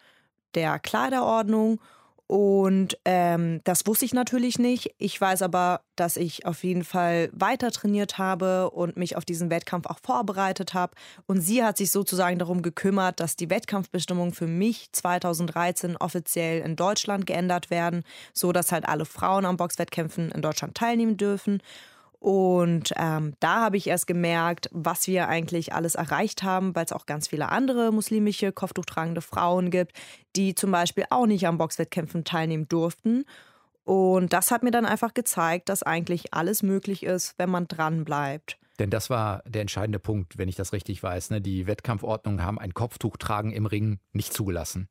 der 0.53 0.79
Kleiderordnung 0.79 1.79
und 2.27 2.97
ähm, 3.05 3.61
das 3.65 3.85
wusste 3.85 4.05
ich 4.05 4.13
natürlich 4.13 4.57
nicht. 4.57 4.95
Ich 4.97 5.19
weiß 5.19 5.43
aber, 5.43 5.81
dass 5.95 6.17
ich 6.17 6.47
auf 6.47 6.63
jeden 6.63 6.83
Fall 6.83 7.29
weiter 7.33 7.69
trainiert 7.69 8.17
habe 8.17 8.71
und 8.71 8.97
mich 8.97 9.15
auf 9.15 9.25
diesen 9.25 9.51
Wettkampf 9.51 9.85
auch 9.85 9.99
vorbereitet 10.03 10.73
habe. 10.73 10.95
Und 11.27 11.41
sie 11.41 11.63
hat 11.63 11.77
sich 11.77 11.91
sozusagen 11.91 12.39
darum 12.39 12.63
gekümmert, 12.63 13.19
dass 13.19 13.35
die 13.35 13.51
Wettkampfbestimmungen 13.51 14.33
für 14.33 14.47
mich 14.47 14.91
2013 14.91 15.97
offiziell 15.97 16.61
in 16.63 16.75
Deutschland 16.75 17.27
geändert 17.27 17.69
werden, 17.69 18.03
so 18.33 18.51
dass 18.51 18.71
halt 18.71 18.87
alle 18.87 19.05
Frauen 19.05 19.45
am 19.45 19.57
Boxwettkämpfen 19.57 20.31
in 20.31 20.41
Deutschland 20.41 20.75
teilnehmen 20.75 21.17
dürfen. 21.17 21.61
Und 22.25 22.91
ähm, 22.97 23.35
da 23.39 23.61
habe 23.61 23.77
ich 23.77 23.85
erst 23.85 24.07
gemerkt, 24.07 24.67
was 24.71 25.05
wir 25.05 25.27
eigentlich 25.27 25.73
alles 25.73 25.93
erreicht 25.93 26.41
haben, 26.41 26.75
weil 26.75 26.83
es 26.83 26.91
auch 26.91 27.05
ganz 27.05 27.27
viele 27.27 27.49
andere 27.49 27.91
muslimische 27.91 28.51
Kopftuchtragende 28.51 29.21
Frauen 29.21 29.69
gibt, 29.69 29.91
die 30.35 30.55
zum 30.55 30.71
Beispiel 30.71 31.05
auch 31.11 31.27
nicht 31.27 31.45
am 31.45 31.59
Boxwettkämpfen 31.59 32.23
teilnehmen 32.23 32.67
durften. 32.67 33.25
Und 33.83 34.33
das 34.33 34.49
hat 34.49 34.63
mir 34.63 34.71
dann 34.71 34.87
einfach 34.87 35.13
gezeigt, 35.13 35.69
dass 35.69 35.83
eigentlich 35.83 36.33
alles 36.33 36.63
möglich 36.63 37.03
ist, 37.03 37.35
wenn 37.37 37.51
man 37.51 37.67
dran 37.67 38.05
bleibt. 38.05 38.57
Denn 38.79 38.89
das 38.89 39.11
war 39.11 39.43
der 39.45 39.61
entscheidende 39.61 39.99
Punkt, 39.99 40.39
wenn 40.39 40.49
ich 40.49 40.55
das 40.55 40.73
richtig 40.73 41.03
weiß. 41.03 41.29
Ne? 41.29 41.41
Die 41.41 41.67
Wettkampfordnungen 41.67 42.43
haben 42.43 42.57
ein 42.57 42.73
Kopftuchtragen 42.73 43.51
im 43.51 43.67
Ring 43.67 43.99
nicht 44.13 44.33
zugelassen. 44.33 44.89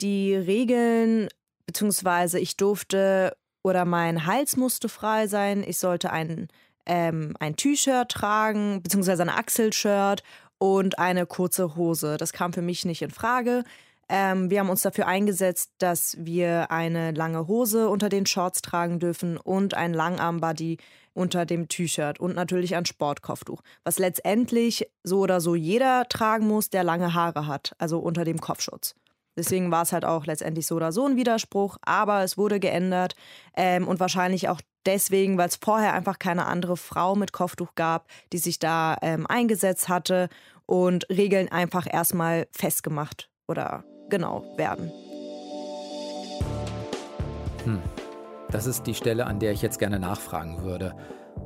Die 0.00 0.34
Regeln, 0.34 1.28
beziehungsweise 1.66 2.40
ich 2.40 2.56
durfte 2.56 3.36
oder 3.66 3.84
mein 3.84 4.26
Hals 4.26 4.56
musste 4.56 4.88
frei 4.88 5.26
sein, 5.26 5.64
ich 5.66 5.78
sollte 5.78 6.12
ein, 6.12 6.46
ähm, 6.86 7.34
ein 7.40 7.56
T-Shirt 7.56 8.08
tragen, 8.08 8.80
beziehungsweise 8.80 9.22
ein 9.22 9.28
Achselshirt 9.28 10.22
und 10.58 11.00
eine 11.00 11.26
kurze 11.26 11.74
Hose. 11.74 12.16
Das 12.16 12.32
kam 12.32 12.52
für 12.52 12.62
mich 12.62 12.84
nicht 12.84 13.02
in 13.02 13.10
Frage. 13.10 13.64
Ähm, 14.08 14.50
wir 14.50 14.60
haben 14.60 14.70
uns 14.70 14.82
dafür 14.82 15.08
eingesetzt, 15.08 15.72
dass 15.78 16.16
wir 16.20 16.70
eine 16.70 17.10
lange 17.10 17.48
Hose 17.48 17.88
unter 17.88 18.08
den 18.08 18.24
Shorts 18.24 18.62
tragen 18.62 19.00
dürfen 19.00 19.36
und 19.36 19.74
ein 19.74 19.92
Langarmbody 19.92 20.78
unter 21.12 21.44
dem 21.44 21.66
T-Shirt 21.66 22.20
und 22.20 22.36
natürlich 22.36 22.76
ein 22.76 22.86
Sportkopftuch, 22.86 23.62
was 23.82 23.98
letztendlich 23.98 24.88
so 25.02 25.18
oder 25.18 25.40
so 25.40 25.56
jeder 25.56 26.04
tragen 26.08 26.46
muss, 26.46 26.70
der 26.70 26.84
lange 26.84 27.14
Haare 27.14 27.48
hat, 27.48 27.74
also 27.78 27.98
unter 27.98 28.24
dem 28.24 28.40
Kopfschutz. 28.40 28.94
Deswegen 29.36 29.70
war 29.70 29.82
es 29.82 29.92
halt 29.92 30.04
auch 30.04 30.26
letztendlich 30.26 30.66
so 30.66 30.76
oder 30.76 30.92
so 30.92 31.06
ein 31.06 31.16
Widerspruch, 31.16 31.76
aber 31.82 32.22
es 32.22 32.38
wurde 32.38 32.58
geändert 32.58 33.14
ähm, 33.56 33.86
und 33.86 34.00
wahrscheinlich 34.00 34.48
auch 34.48 34.60
deswegen, 34.86 35.36
weil 35.36 35.48
es 35.48 35.56
vorher 35.56 35.92
einfach 35.92 36.18
keine 36.18 36.46
andere 36.46 36.76
Frau 36.76 37.14
mit 37.14 37.32
Kopftuch 37.32 37.74
gab, 37.74 38.08
die 38.32 38.38
sich 38.38 38.58
da 38.58 38.96
ähm, 39.02 39.26
eingesetzt 39.26 39.88
hatte 39.88 40.28
und 40.64 41.08
Regeln 41.10 41.50
einfach 41.50 41.86
erstmal 41.90 42.46
festgemacht 42.52 43.28
oder 43.46 43.84
genau 44.08 44.44
werden. 44.56 44.90
Hm. 47.64 47.82
Das 48.50 48.66
ist 48.66 48.86
die 48.86 48.94
Stelle, 48.94 49.26
an 49.26 49.40
der 49.40 49.52
ich 49.52 49.60
jetzt 49.60 49.80
gerne 49.80 49.98
nachfragen 49.98 50.62
würde. 50.62 50.94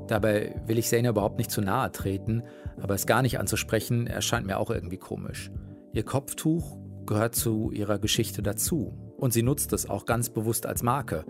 Dabei 0.06 0.54
will 0.66 0.78
ich 0.78 0.88
Sena 0.88 1.11
überhaupt 1.11 1.38
nicht 1.38 1.50
zu 1.50 1.62
nahe 1.62 1.90
treten, 1.90 2.42
aber 2.80 2.94
es 2.94 3.06
gar 3.06 3.23
nicht 3.23 3.38
anzusprechen, 3.38 4.06
erscheint 4.06 4.47
mir 4.47 4.59
auch 4.59 4.70
irgendwie 4.70 4.99
komisch. 4.99 5.50
Ihr 5.92 6.04
Kopftuch 6.04 6.76
gehört 7.10 7.34
zu 7.34 7.72
ihrer 7.72 7.98
Geschichte 7.98 8.40
dazu 8.40 8.96
und 9.16 9.32
sie 9.32 9.42
nutzt 9.42 9.72
es 9.72 9.90
auch 9.90 10.06
ganz 10.06 10.30
bewusst 10.30 10.64
als 10.64 10.84
Marke. 10.84 11.24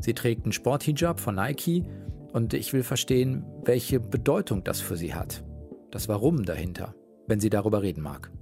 Sie 0.00 0.14
trägt 0.14 0.44
einen 0.44 0.52
Sporthijab 0.52 1.20
von 1.20 1.34
Nike 1.34 1.84
und 2.32 2.54
ich 2.54 2.72
will 2.72 2.82
verstehen, 2.82 3.44
welche 3.62 4.00
Bedeutung 4.00 4.64
das 4.64 4.80
für 4.80 4.96
sie 4.96 5.14
hat. 5.14 5.44
Das 5.90 6.08
Warum 6.08 6.46
dahinter, 6.46 6.94
wenn 7.26 7.40
sie 7.40 7.50
darüber 7.50 7.82
reden 7.82 8.00
mag. 8.00 8.32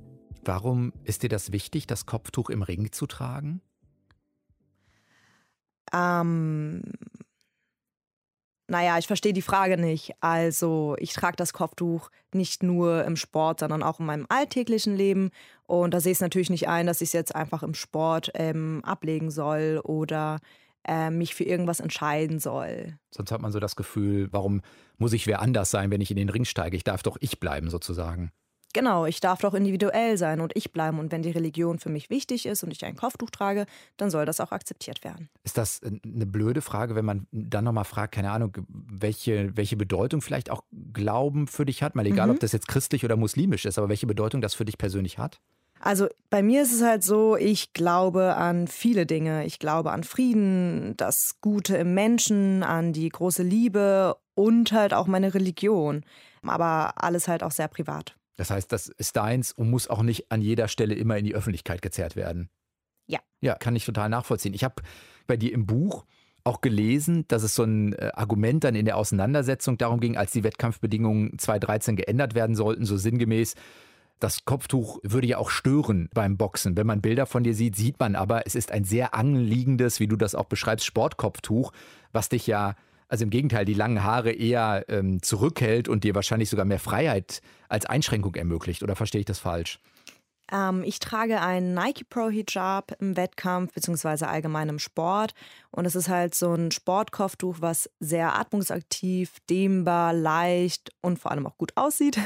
Warum 0.44 0.92
ist 1.02 1.24
dir 1.24 1.28
das 1.28 1.50
wichtig, 1.50 1.88
das 1.88 2.06
Kopftuch 2.06 2.50
im 2.50 2.62
Ring 2.62 2.92
zu 2.92 3.08
tragen? 3.08 3.62
Ähm, 5.92 6.82
naja, 8.68 8.98
ich 8.98 9.06
verstehe 9.06 9.32
die 9.32 9.42
Frage 9.42 9.78
nicht. 9.78 10.12
Also, 10.20 10.96
ich 10.98 11.12
trage 11.12 11.36
das 11.36 11.52
Kopftuch 11.52 12.10
nicht 12.32 12.62
nur 12.62 13.04
im 13.04 13.16
Sport, 13.16 13.60
sondern 13.60 13.82
auch 13.82 14.00
in 14.00 14.06
meinem 14.06 14.26
alltäglichen 14.28 14.96
Leben. 14.96 15.30
Und 15.66 15.94
da 15.94 16.00
sehe 16.00 16.12
ich 16.12 16.16
es 16.16 16.22
natürlich 16.22 16.50
nicht 16.50 16.68
ein, 16.68 16.86
dass 16.86 17.00
ich 17.00 17.10
es 17.10 17.12
jetzt 17.12 17.34
einfach 17.34 17.62
im 17.62 17.74
Sport 17.74 18.30
ähm, 18.34 18.82
ablegen 18.84 19.30
soll 19.30 19.80
oder 19.84 20.40
äh, 20.86 21.10
mich 21.10 21.34
für 21.34 21.44
irgendwas 21.44 21.80
entscheiden 21.80 22.38
soll. 22.40 22.98
Sonst 23.10 23.30
hat 23.30 23.40
man 23.40 23.52
so 23.52 23.60
das 23.60 23.76
Gefühl, 23.76 24.28
warum 24.32 24.62
muss 24.98 25.12
ich 25.12 25.26
wer 25.26 25.40
anders 25.40 25.70
sein, 25.70 25.90
wenn 25.90 26.00
ich 26.00 26.10
in 26.10 26.16
den 26.16 26.28
Ring 26.28 26.44
steige? 26.44 26.76
Ich 26.76 26.84
darf 26.84 27.02
doch 27.02 27.16
ich 27.20 27.38
bleiben, 27.38 27.70
sozusagen. 27.70 28.32
Genau, 28.76 29.06
ich 29.06 29.20
darf 29.20 29.40
doch 29.40 29.54
individuell 29.54 30.18
sein 30.18 30.42
und 30.42 30.52
ich 30.54 30.70
bleiben. 30.70 30.98
Und 30.98 31.10
wenn 31.10 31.22
die 31.22 31.30
Religion 31.30 31.78
für 31.78 31.88
mich 31.88 32.10
wichtig 32.10 32.44
ist 32.44 32.62
und 32.62 32.70
ich 32.70 32.84
ein 32.84 32.94
Kopftuch 32.94 33.30
trage, 33.30 33.64
dann 33.96 34.10
soll 34.10 34.26
das 34.26 34.38
auch 34.38 34.52
akzeptiert 34.52 35.02
werden. 35.02 35.30
Ist 35.44 35.56
das 35.56 35.80
eine 35.82 36.26
blöde 36.26 36.60
Frage, 36.60 36.94
wenn 36.94 37.06
man 37.06 37.26
dann 37.32 37.64
nochmal 37.64 37.86
fragt, 37.86 38.14
keine 38.14 38.32
Ahnung, 38.32 38.52
welche, 38.68 39.56
welche 39.56 39.78
Bedeutung 39.78 40.20
vielleicht 40.20 40.50
auch 40.50 40.62
Glauben 40.92 41.46
für 41.46 41.64
dich 41.64 41.82
hat? 41.82 41.94
Mal 41.94 42.04
egal, 42.04 42.26
mhm. 42.26 42.34
ob 42.34 42.40
das 42.40 42.52
jetzt 42.52 42.68
christlich 42.68 43.02
oder 43.02 43.16
muslimisch 43.16 43.64
ist, 43.64 43.78
aber 43.78 43.88
welche 43.88 44.06
Bedeutung 44.06 44.42
das 44.42 44.52
für 44.52 44.66
dich 44.66 44.76
persönlich 44.76 45.16
hat? 45.16 45.40
Also 45.80 46.08
bei 46.28 46.42
mir 46.42 46.60
ist 46.60 46.74
es 46.74 46.82
halt 46.82 47.02
so, 47.02 47.34
ich 47.34 47.72
glaube 47.72 48.36
an 48.36 48.68
viele 48.68 49.06
Dinge. 49.06 49.46
Ich 49.46 49.58
glaube 49.58 49.90
an 49.90 50.04
Frieden, 50.04 50.98
das 50.98 51.36
Gute 51.40 51.78
im 51.78 51.94
Menschen, 51.94 52.62
an 52.62 52.92
die 52.92 53.08
große 53.08 53.42
Liebe 53.42 54.16
und 54.34 54.72
halt 54.72 54.92
auch 54.92 55.06
meine 55.06 55.32
Religion. 55.32 56.04
Aber 56.42 57.02
alles 57.02 57.26
halt 57.26 57.42
auch 57.42 57.52
sehr 57.52 57.68
privat. 57.68 58.16
Das 58.36 58.50
heißt, 58.50 58.70
das 58.70 58.88
ist 58.88 59.16
deins 59.16 59.52
und 59.52 59.70
muss 59.70 59.88
auch 59.88 60.02
nicht 60.02 60.30
an 60.30 60.42
jeder 60.42 60.68
Stelle 60.68 60.94
immer 60.94 61.16
in 61.16 61.24
die 61.24 61.34
Öffentlichkeit 61.34 61.82
gezerrt 61.82 62.16
werden. 62.16 62.50
Ja. 63.06 63.20
Ja, 63.40 63.54
kann 63.54 63.76
ich 63.76 63.84
total 63.84 64.08
nachvollziehen. 64.08 64.54
Ich 64.54 64.64
habe 64.64 64.82
bei 65.26 65.36
dir 65.36 65.52
im 65.52 65.66
Buch 65.66 66.04
auch 66.44 66.60
gelesen, 66.60 67.24
dass 67.28 67.42
es 67.42 67.54
so 67.54 67.64
ein 67.64 67.92
äh, 67.94 68.12
Argument 68.14 68.62
dann 68.62 68.76
in 68.76 68.84
der 68.84 68.96
Auseinandersetzung 68.96 69.78
darum 69.78 70.00
ging, 70.00 70.16
als 70.16 70.32
die 70.32 70.44
Wettkampfbedingungen 70.44 71.38
2013 71.38 71.96
geändert 71.96 72.34
werden 72.34 72.54
sollten, 72.54 72.84
so 72.84 72.96
sinngemäß, 72.96 73.54
das 74.20 74.44
Kopftuch 74.44 74.98
würde 75.02 75.26
ja 75.26 75.38
auch 75.38 75.50
stören 75.50 76.08
beim 76.14 76.36
Boxen. 76.36 76.76
Wenn 76.76 76.86
man 76.86 77.02
Bilder 77.02 77.26
von 77.26 77.44
dir 77.44 77.54
sieht, 77.54 77.76
sieht 77.76 78.00
man 78.00 78.16
aber, 78.16 78.46
es 78.46 78.54
ist 78.54 78.72
ein 78.72 78.84
sehr 78.84 79.14
anliegendes, 79.14 80.00
wie 80.00 80.06
du 80.06 80.16
das 80.16 80.34
auch 80.34 80.46
beschreibst, 80.46 80.86
Sportkopftuch, 80.86 81.72
was 82.12 82.28
dich 82.28 82.46
ja 82.46 82.76
also 83.08 83.24
im 83.24 83.30
Gegenteil, 83.30 83.64
die 83.64 83.74
langen 83.74 84.02
Haare 84.02 84.32
eher 84.32 84.84
ähm, 84.88 85.22
zurückhält 85.22 85.88
und 85.88 86.04
dir 86.04 86.14
wahrscheinlich 86.14 86.50
sogar 86.50 86.64
mehr 86.64 86.80
Freiheit 86.80 87.40
als 87.68 87.86
Einschränkung 87.86 88.34
ermöglicht. 88.34 88.82
Oder 88.82 88.96
verstehe 88.96 89.20
ich 89.20 89.26
das 89.26 89.38
falsch? 89.38 89.80
Ähm, 90.52 90.82
ich 90.84 90.98
trage 90.98 91.40
einen 91.40 91.74
Nike 91.74 92.04
Pro 92.08 92.28
Hijab 92.30 92.92
im 93.00 93.16
Wettkampf 93.16 93.72
beziehungsweise 93.72 94.28
allgemein 94.28 94.68
im 94.68 94.78
Sport. 94.78 95.32
Und 95.70 95.84
es 95.86 95.96
ist 95.96 96.08
halt 96.08 96.34
so 96.34 96.54
ein 96.54 96.70
Sportkopftuch, 96.70 97.56
was 97.60 97.90
sehr 98.00 98.38
atmungsaktiv, 98.38 99.36
dehnbar, 99.50 100.12
leicht 100.12 100.90
und 101.00 101.18
vor 101.18 101.30
allem 101.32 101.46
auch 101.46 101.58
gut 101.58 101.72
aussieht. 101.76 102.18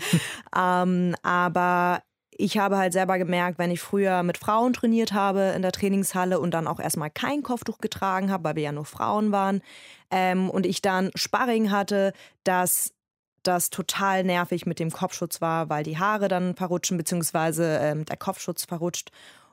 ähm, 0.56 1.14
aber 1.22 2.02
ich 2.38 2.58
habe 2.58 2.76
halt 2.76 2.92
selber 2.92 3.18
gemerkt, 3.18 3.58
wenn 3.58 3.70
ich 3.70 3.80
früher 3.80 4.22
mit 4.22 4.38
Frauen 4.38 4.72
trainiert 4.72 5.12
habe 5.12 5.52
in 5.56 5.62
der 5.62 5.72
Trainingshalle 5.72 6.38
und 6.40 6.52
dann 6.52 6.66
auch 6.66 6.80
erstmal 6.80 7.10
kein 7.10 7.42
Kopftuch 7.42 7.78
getragen 7.78 8.30
habe, 8.30 8.44
weil 8.44 8.56
wir 8.56 8.62
ja 8.64 8.72
nur 8.72 8.84
Frauen 8.84 9.32
waren, 9.32 9.60
ähm, 10.10 10.50
und 10.50 10.66
ich 10.66 10.82
dann 10.82 11.10
Sparring 11.14 11.70
hatte, 11.70 12.12
dass 12.44 12.92
das 13.42 13.70
total 13.70 14.24
nervig 14.24 14.66
mit 14.66 14.78
dem 14.78 14.90
Kopfschutz 14.90 15.40
war, 15.40 15.68
weil 15.68 15.84
die 15.84 15.98
Haare 15.98 16.28
dann 16.28 16.54
verrutschen, 16.54 16.96
beziehungsweise 16.96 17.78
ähm, 17.80 18.04
der 18.04 18.16
Kopfschutz 18.16 18.64
verrutscht. 18.64 19.10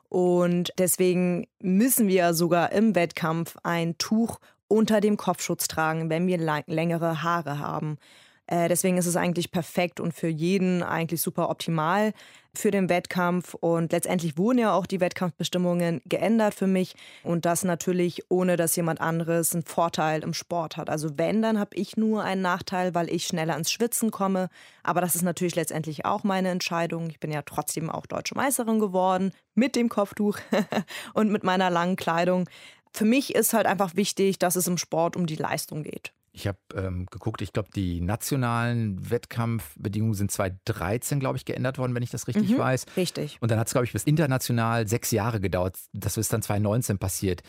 Und 0.08 0.72
deswegen 0.78 1.46
müssen 1.60 2.08
wir 2.08 2.34
sogar 2.34 2.72
im 2.72 2.94
Wettkampf 2.94 3.56
ein 3.62 3.96
Tuch 3.98 4.38
unter 4.68 5.00
dem 5.00 5.16
Kopfschutz 5.16 5.68
tragen, 5.68 6.10
wenn 6.10 6.26
wir 6.26 6.38
längere 6.66 7.22
Haare 7.22 7.58
haben. 7.58 7.98
Äh, 8.46 8.68
deswegen 8.68 8.98
ist 8.98 9.06
es 9.06 9.16
eigentlich 9.16 9.50
perfekt 9.50 10.00
und 10.00 10.12
für 10.12 10.28
jeden 10.28 10.82
eigentlich 10.82 11.22
super 11.22 11.48
optimal 11.48 12.12
für 12.56 12.70
den 12.70 12.88
Wettkampf. 12.88 13.54
Und 13.54 13.92
letztendlich 13.92 14.38
wurden 14.38 14.58
ja 14.58 14.74
auch 14.74 14.86
die 14.86 15.00
Wettkampfbestimmungen 15.00 16.02
geändert 16.04 16.54
für 16.54 16.66
mich. 16.66 16.94
Und 17.22 17.44
das 17.46 17.64
natürlich 17.64 18.22
ohne, 18.28 18.56
dass 18.56 18.76
jemand 18.76 19.00
anderes 19.00 19.54
einen 19.54 19.64
Vorteil 19.64 20.22
im 20.22 20.34
Sport 20.34 20.76
hat. 20.76 20.90
Also 20.90 21.18
wenn, 21.18 21.42
dann 21.42 21.58
habe 21.58 21.74
ich 21.74 21.96
nur 21.96 22.22
einen 22.22 22.42
Nachteil, 22.42 22.94
weil 22.94 23.10
ich 23.10 23.26
schneller 23.26 23.56
ins 23.56 23.72
Schwitzen 23.72 24.10
komme. 24.10 24.48
Aber 24.82 25.00
das 25.00 25.14
ist 25.14 25.22
natürlich 25.22 25.56
letztendlich 25.56 26.04
auch 26.04 26.22
meine 26.22 26.50
Entscheidung. 26.50 27.10
Ich 27.10 27.20
bin 27.20 27.32
ja 27.32 27.42
trotzdem 27.42 27.90
auch 27.90 28.06
deutsche 28.06 28.34
Meisterin 28.34 28.78
geworden 28.78 29.32
mit 29.54 29.74
dem 29.74 29.88
Kopftuch 29.88 30.38
und 31.14 31.30
mit 31.30 31.44
meiner 31.44 31.70
langen 31.70 31.96
Kleidung. 31.96 32.48
Für 32.92 33.04
mich 33.04 33.34
ist 33.34 33.54
halt 33.54 33.66
einfach 33.66 33.96
wichtig, 33.96 34.38
dass 34.38 34.54
es 34.54 34.68
im 34.68 34.78
Sport 34.78 35.16
um 35.16 35.26
die 35.26 35.34
Leistung 35.34 35.82
geht. 35.82 36.12
Ich 36.36 36.48
habe 36.48 36.58
ähm, 36.74 37.06
geguckt, 37.06 37.42
ich 37.42 37.52
glaube, 37.52 37.68
die 37.76 38.00
nationalen 38.00 39.08
Wettkampfbedingungen 39.08 40.14
sind 40.14 40.32
2013, 40.32 41.20
glaube 41.20 41.36
ich, 41.36 41.44
geändert 41.44 41.78
worden, 41.78 41.94
wenn 41.94 42.02
ich 42.02 42.10
das 42.10 42.26
richtig 42.26 42.50
mhm, 42.50 42.58
weiß. 42.58 42.86
Richtig. 42.96 43.38
Und 43.40 43.52
dann 43.52 43.60
hat 43.60 43.68
es, 43.68 43.72
glaube 43.72 43.84
ich, 43.84 43.92
bis 43.92 44.02
international 44.02 44.88
sechs 44.88 45.12
Jahre 45.12 45.38
gedauert. 45.38 45.78
Das 45.92 46.16
ist 46.16 46.32
dann 46.32 46.42
2019 46.42 46.98
passiert. 46.98 47.42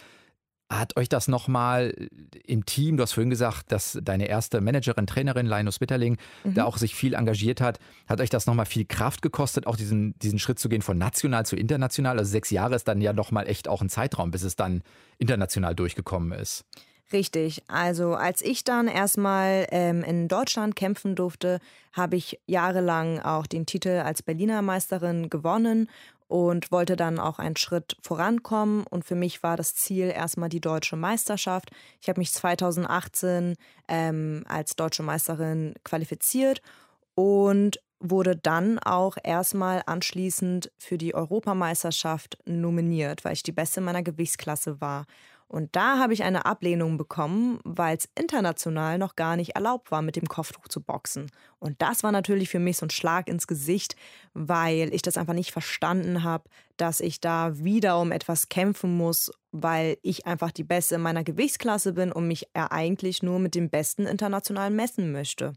Hat 0.69 0.97
euch 0.97 1.09
das 1.09 1.27
nochmal 1.27 2.09
im 2.45 2.67
Team, 2.67 2.97
du 2.97 3.03
hast 3.03 3.13
vorhin 3.13 3.31
gesagt, 3.31 3.71
dass 3.71 3.97
deine 4.03 4.27
erste 4.27 4.61
Managerin, 4.61 5.07
Trainerin, 5.07 5.47
Linus 5.47 5.79
Bitterling, 5.79 6.17
mhm. 6.43 6.53
da 6.53 6.65
auch 6.65 6.77
sich 6.77 6.93
viel 6.93 7.15
engagiert 7.15 7.61
hat, 7.61 7.79
hat 8.07 8.21
euch 8.21 8.29
das 8.29 8.45
nochmal 8.45 8.67
viel 8.67 8.85
Kraft 8.85 9.23
gekostet, 9.23 9.65
auch 9.65 9.77
diesen, 9.77 10.13
diesen 10.19 10.37
Schritt 10.37 10.59
zu 10.59 10.69
gehen 10.69 10.83
von 10.83 10.99
national 10.99 11.43
zu 11.47 11.55
international? 11.55 12.19
Also 12.19 12.29
sechs 12.29 12.51
Jahre 12.51 12.75
ist 12.75 12.87
dann 12.87 13.01
ja 13.01 13.13
nochmal 13.13 13.47
echt 13.47 13.67
auch 13.67 13.81
ein 13.81 13.89
Zeitraum, 13.89 14.29
bis 14.29 14.43
es 14.43 14.55
dann 14.55 14.83
international 15.17 15.73
durchgekommen 15.73 16.37
ist. 16.37 16.65
Richtig. 17.13 17.61
Also 17.67 18.15
als 18.15 18.41
ich 18.41 18.63
dann 18.63 18.87
erstmal 18.87 19.67
ähm, 19.71 20.03
in 20.03 20.27
Deutschland 20.27 20.75
kämpfen 20.75 21.15
durfte, 21.15 21.59
habe 21.93 22.15
ich 22.15 22.39
jahrelang 22.47 23.19
auch 23.19 23.45
den 23.45 23.65
Titel 23.65 24.01
als 24.03 24.23
Berliner 24.23 24.61
Meisterin 24.61 25.29
gewonnen. 25.29 25.89
und 26.27 26.71
wollte 26.71 26.95
dann 26.95 27.19
auch 27.19 27.37
einen 27.37 27.55
Schritt 27.55 27.97
vorankommen. 28.01 28.83
Und 28.89 29.05
für 29.05 29.13
mich 29.13 29.43
war 29.43 29.57
das 29.57 29.75
Ziel 29.75 30.07
erstmal 30.09 30.49
die 30.49 30.59
deutsche 30.59 30.95
Meisterschaft. 30.95 31.69
Ich 32.01 32.09
habe 32.09 32.19
mich 32.19 32.31
2018 32.33 33.55
ähm, 33.87 34.43
als 34.47 34.75
deutsche 34.75 35.03
Meisterin 35.03 35.75
qualifiziert 35.83 36.63
und 37.13 37.79
wurde 37.99 38.35
dann 38.35 38.79
auch 38.79 39.17
erstmal 39.23 39.83
anschließend 39.85 40.71
für 40.77 40.97
die 40.97 41.13
Europameisterschaft 41.13 42.39
nominiert, 42.45 43.23
weil 43.23 43.33
ich 43.33 43.43
die 43.43 43.51
Beste 43.51 43.79
meiner 43.79 44.03
Gewichtsklasse 44.03 44.81
war. 44.81 45.05
Und 45.47 45.75
da 45.75 45.99
habe 45.99 46.13
ich 46.13 46.23
eine 46.23 46.45
Ablehnung 46.45 46.97
bekommen, 46.97 47.59
weil 47.63 47.95
es 47.95 48.09
international 48.17 48.97
noch 48.97 49.15
gar 49.15 49.35
nicht 49.35 49.51
erlaubt 49.51 49.91
war, 49.91 50.01
mit 50.01 50.15
dem 50.15 50.27
Kopftuch 50.27 50.67
zu 50.67 50.81
boxen. 50.81 51.31
Und 51.59 51.81
das 51.81 52.03
war 52.03 52.11
natürlich 52.11 52.49
für 52.49 52.59
mich 52.59 52.77
so 52.77 52.87
ein 52.87 52.89
Schlag 52.89 53.27
ins 53.27 53.45
Gesicht, 53.45 53.95
weil 54.33 54.93
ich 54.93 55.03
das 55.03 55.17
einfach 55.17 55.33
nicht 55.35 55.51
verstanden 55.51 56.23
habe, 56.23 56.49
dass 56.77 56.99
ich 56.99 57.21
da 57.21 57.57
wieder 57.63 57.99
um 57.99 58.11
etwas 58.11 58.49
kämpfen 58.49 58.97
muss, 58.97 59.31
weil 59.51 59.97
ich 60.01 60.25
einfach 60.25 60.51
die 60.51 60.63
Beste 60.63 60.95
in 60.95 61.01
meiner 61.01 61.23
Gewichtsklasse 61.23 61.93
bin 61.93 62.11
und 62.11 62.27
mich 62.27 62.47
ja 62.55 62.71
eigentlich 62.71 63.21
nur 63.21 63.39
mit 63.39 63.53
dem 63.53 63.69
Besten 63.69 64.07
international 64.07 64.71
messen 64.71 65.11
möchte. 65.11 65.53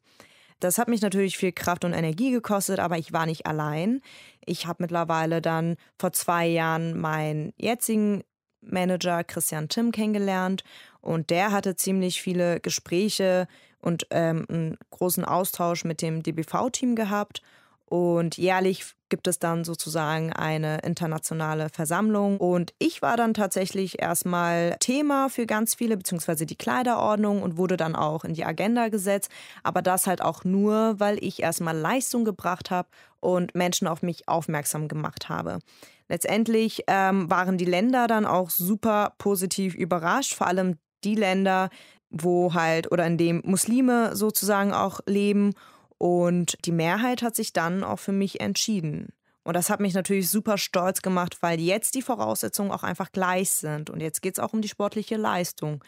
Das 0.61 0.79
hat 0.79 0.89
mich 0.89 1.03
natürlich 1.03 1.39
viel 1.39 1.53
Kraft 1.53 1.85
und 1.85 1.93
Energie 1.93 2.33
gekostet, 2.33 2.81
aber 2.81 2.99
ich 2.99 3.13
war 3.13 3.27
nicht 3.27 3.47
allein. 3.47 4.01
Ich 4.45 4.67
habe 4.67 4.83
mittlerweile 4.83 5.41
dann 5.41 5.77
vor 5.99 6.13
zwei 6.13 6.47
Jahren 6.47 6.99
meinen 6.99 7.53
jetzigen 7.57 8.25
Manager 8.61 9.25
Christian 9.25 9.69
Tim 9.69 9.93
kennengelernt 9.93 10.65
und 11.01 11.31
der 11.31 11.53
hatte 11.53 11.77
ziemlich 11.77 12.21
viele 12.21 12.61
Gespräche 12.61 13.47
und 13.81 14.07
ähm, 14.11 14.47
einen 14.49 14.79
großen 14.91 15.25
Austausch 15.25 15.85
mit 15.85 16.03
dem 16.03 16.23
DBV-Team 16.23 16.97
gehabt. 16.97 17.43
Und 17.89 18.37
jährlich 18.37 18.85
gibt 19.09 19.27
es 19.29 19.39
dann 19.39 19.65
sozusagen 19.65 20.33
eine 20.33 20.81
internationale 20.81 21.71
Versammlung. 21.71 22.37
Und 22.37 22.75
ich 22.79 23.01
war 23.01 23.17
dann 23.17 23.33
tatsächlich 23.33 24.03
erstmal 24.03 24.77
Thema 24.79 25.31
für 25.31 25.47
ganz 25.47 25.75
viele, 25.75 25.97
beziehungsweise 25.97 26.45
die 26.45 26.57
Kleiderordnung 26.57 27.43
und 27.43 27.57
wurde 27.57 27.79
dann 27.79 27.97
auch 27.97 28.25
in 28.25 28.35
die 28.35 28.45
Agenda 28.45 28.89
gesetzt. 28.89 29.31
Aber 29.63 29.81
das 29.81 30.07
halt 30.07 30.21
auch 30.21 30.45
nur, 30.45 31.01
weil 31.01 31.23
ich 31.25 31.43
erstmal 31.43 31.77
Leistung 31.77 32.27
gebracht 32.27 32.71
habe 32.71 32.89
und 33.21 33.55
Menschen 33.55 33.89
auf 33.89 34.03
mich 34.03 34.29
aufmerksam 34.29 34.89
gemacht 34.89 35.31
habe. 35.31 35.61
Letztendlich 36.09 36.85
ähm, 36.89 37.31
waren 37.31 37.57
die 37.57 37.65
Länder 37.65 38.07
dann 38.07 38.27
auch 38.27 38.51
super 38.51 39.15
positiv 39.19 39.75
überrascht, 39.75 40.35
vor 40.35 40.47
allem 40.47 40.77
die 41.05 41.15
Länder, 41.15 41.71
wo 42.11 42.55
halt 42.55 42.91
oder 42.93 43.07
in 43.07 43.17
dem 43.17 43.43
Muslime 43.45 44.15
sozusagen 44.17 44.73
auch 44.73 45.01
leben. 45.07 45.55
Und 45.99 46.57
die 46.65 46.73
Mehrheit 46.73 47.23
hat 47.23 47.35
sich 47.35 47.53
dann 47.53 47.83
auch 47.85 47.99
für 47.99 48.13
mich 48.13 48.41
entschieden. 48.41 49.09
Und 49.43 49.55
das 49.55 49.71
hat 49.71 49.81
mich 49.81 49.95
natürlich 49.95 50.31
super 50.31 50.59
stolz 50.59 51.03
gemacht, 51.03 51.39
weil 51.41 51.59
jetzt 51.59 51.95
die 51.95 52.03
Voraussetzungen 52.03 52.71
auch 52.71 52.83
einfach 52.83 53.13
gleich 53.13 53.51
sind. 53.51 53.91
Und 53.91 54.01
jetzt 54.01 54.23
geht 54.23 54.35
es 54.35 54.39
auch 54.39 54.53
um 54.53 54.63
die 54.63 54.69
sportliche 54.69 55.17
Leistung. 55.17 55.83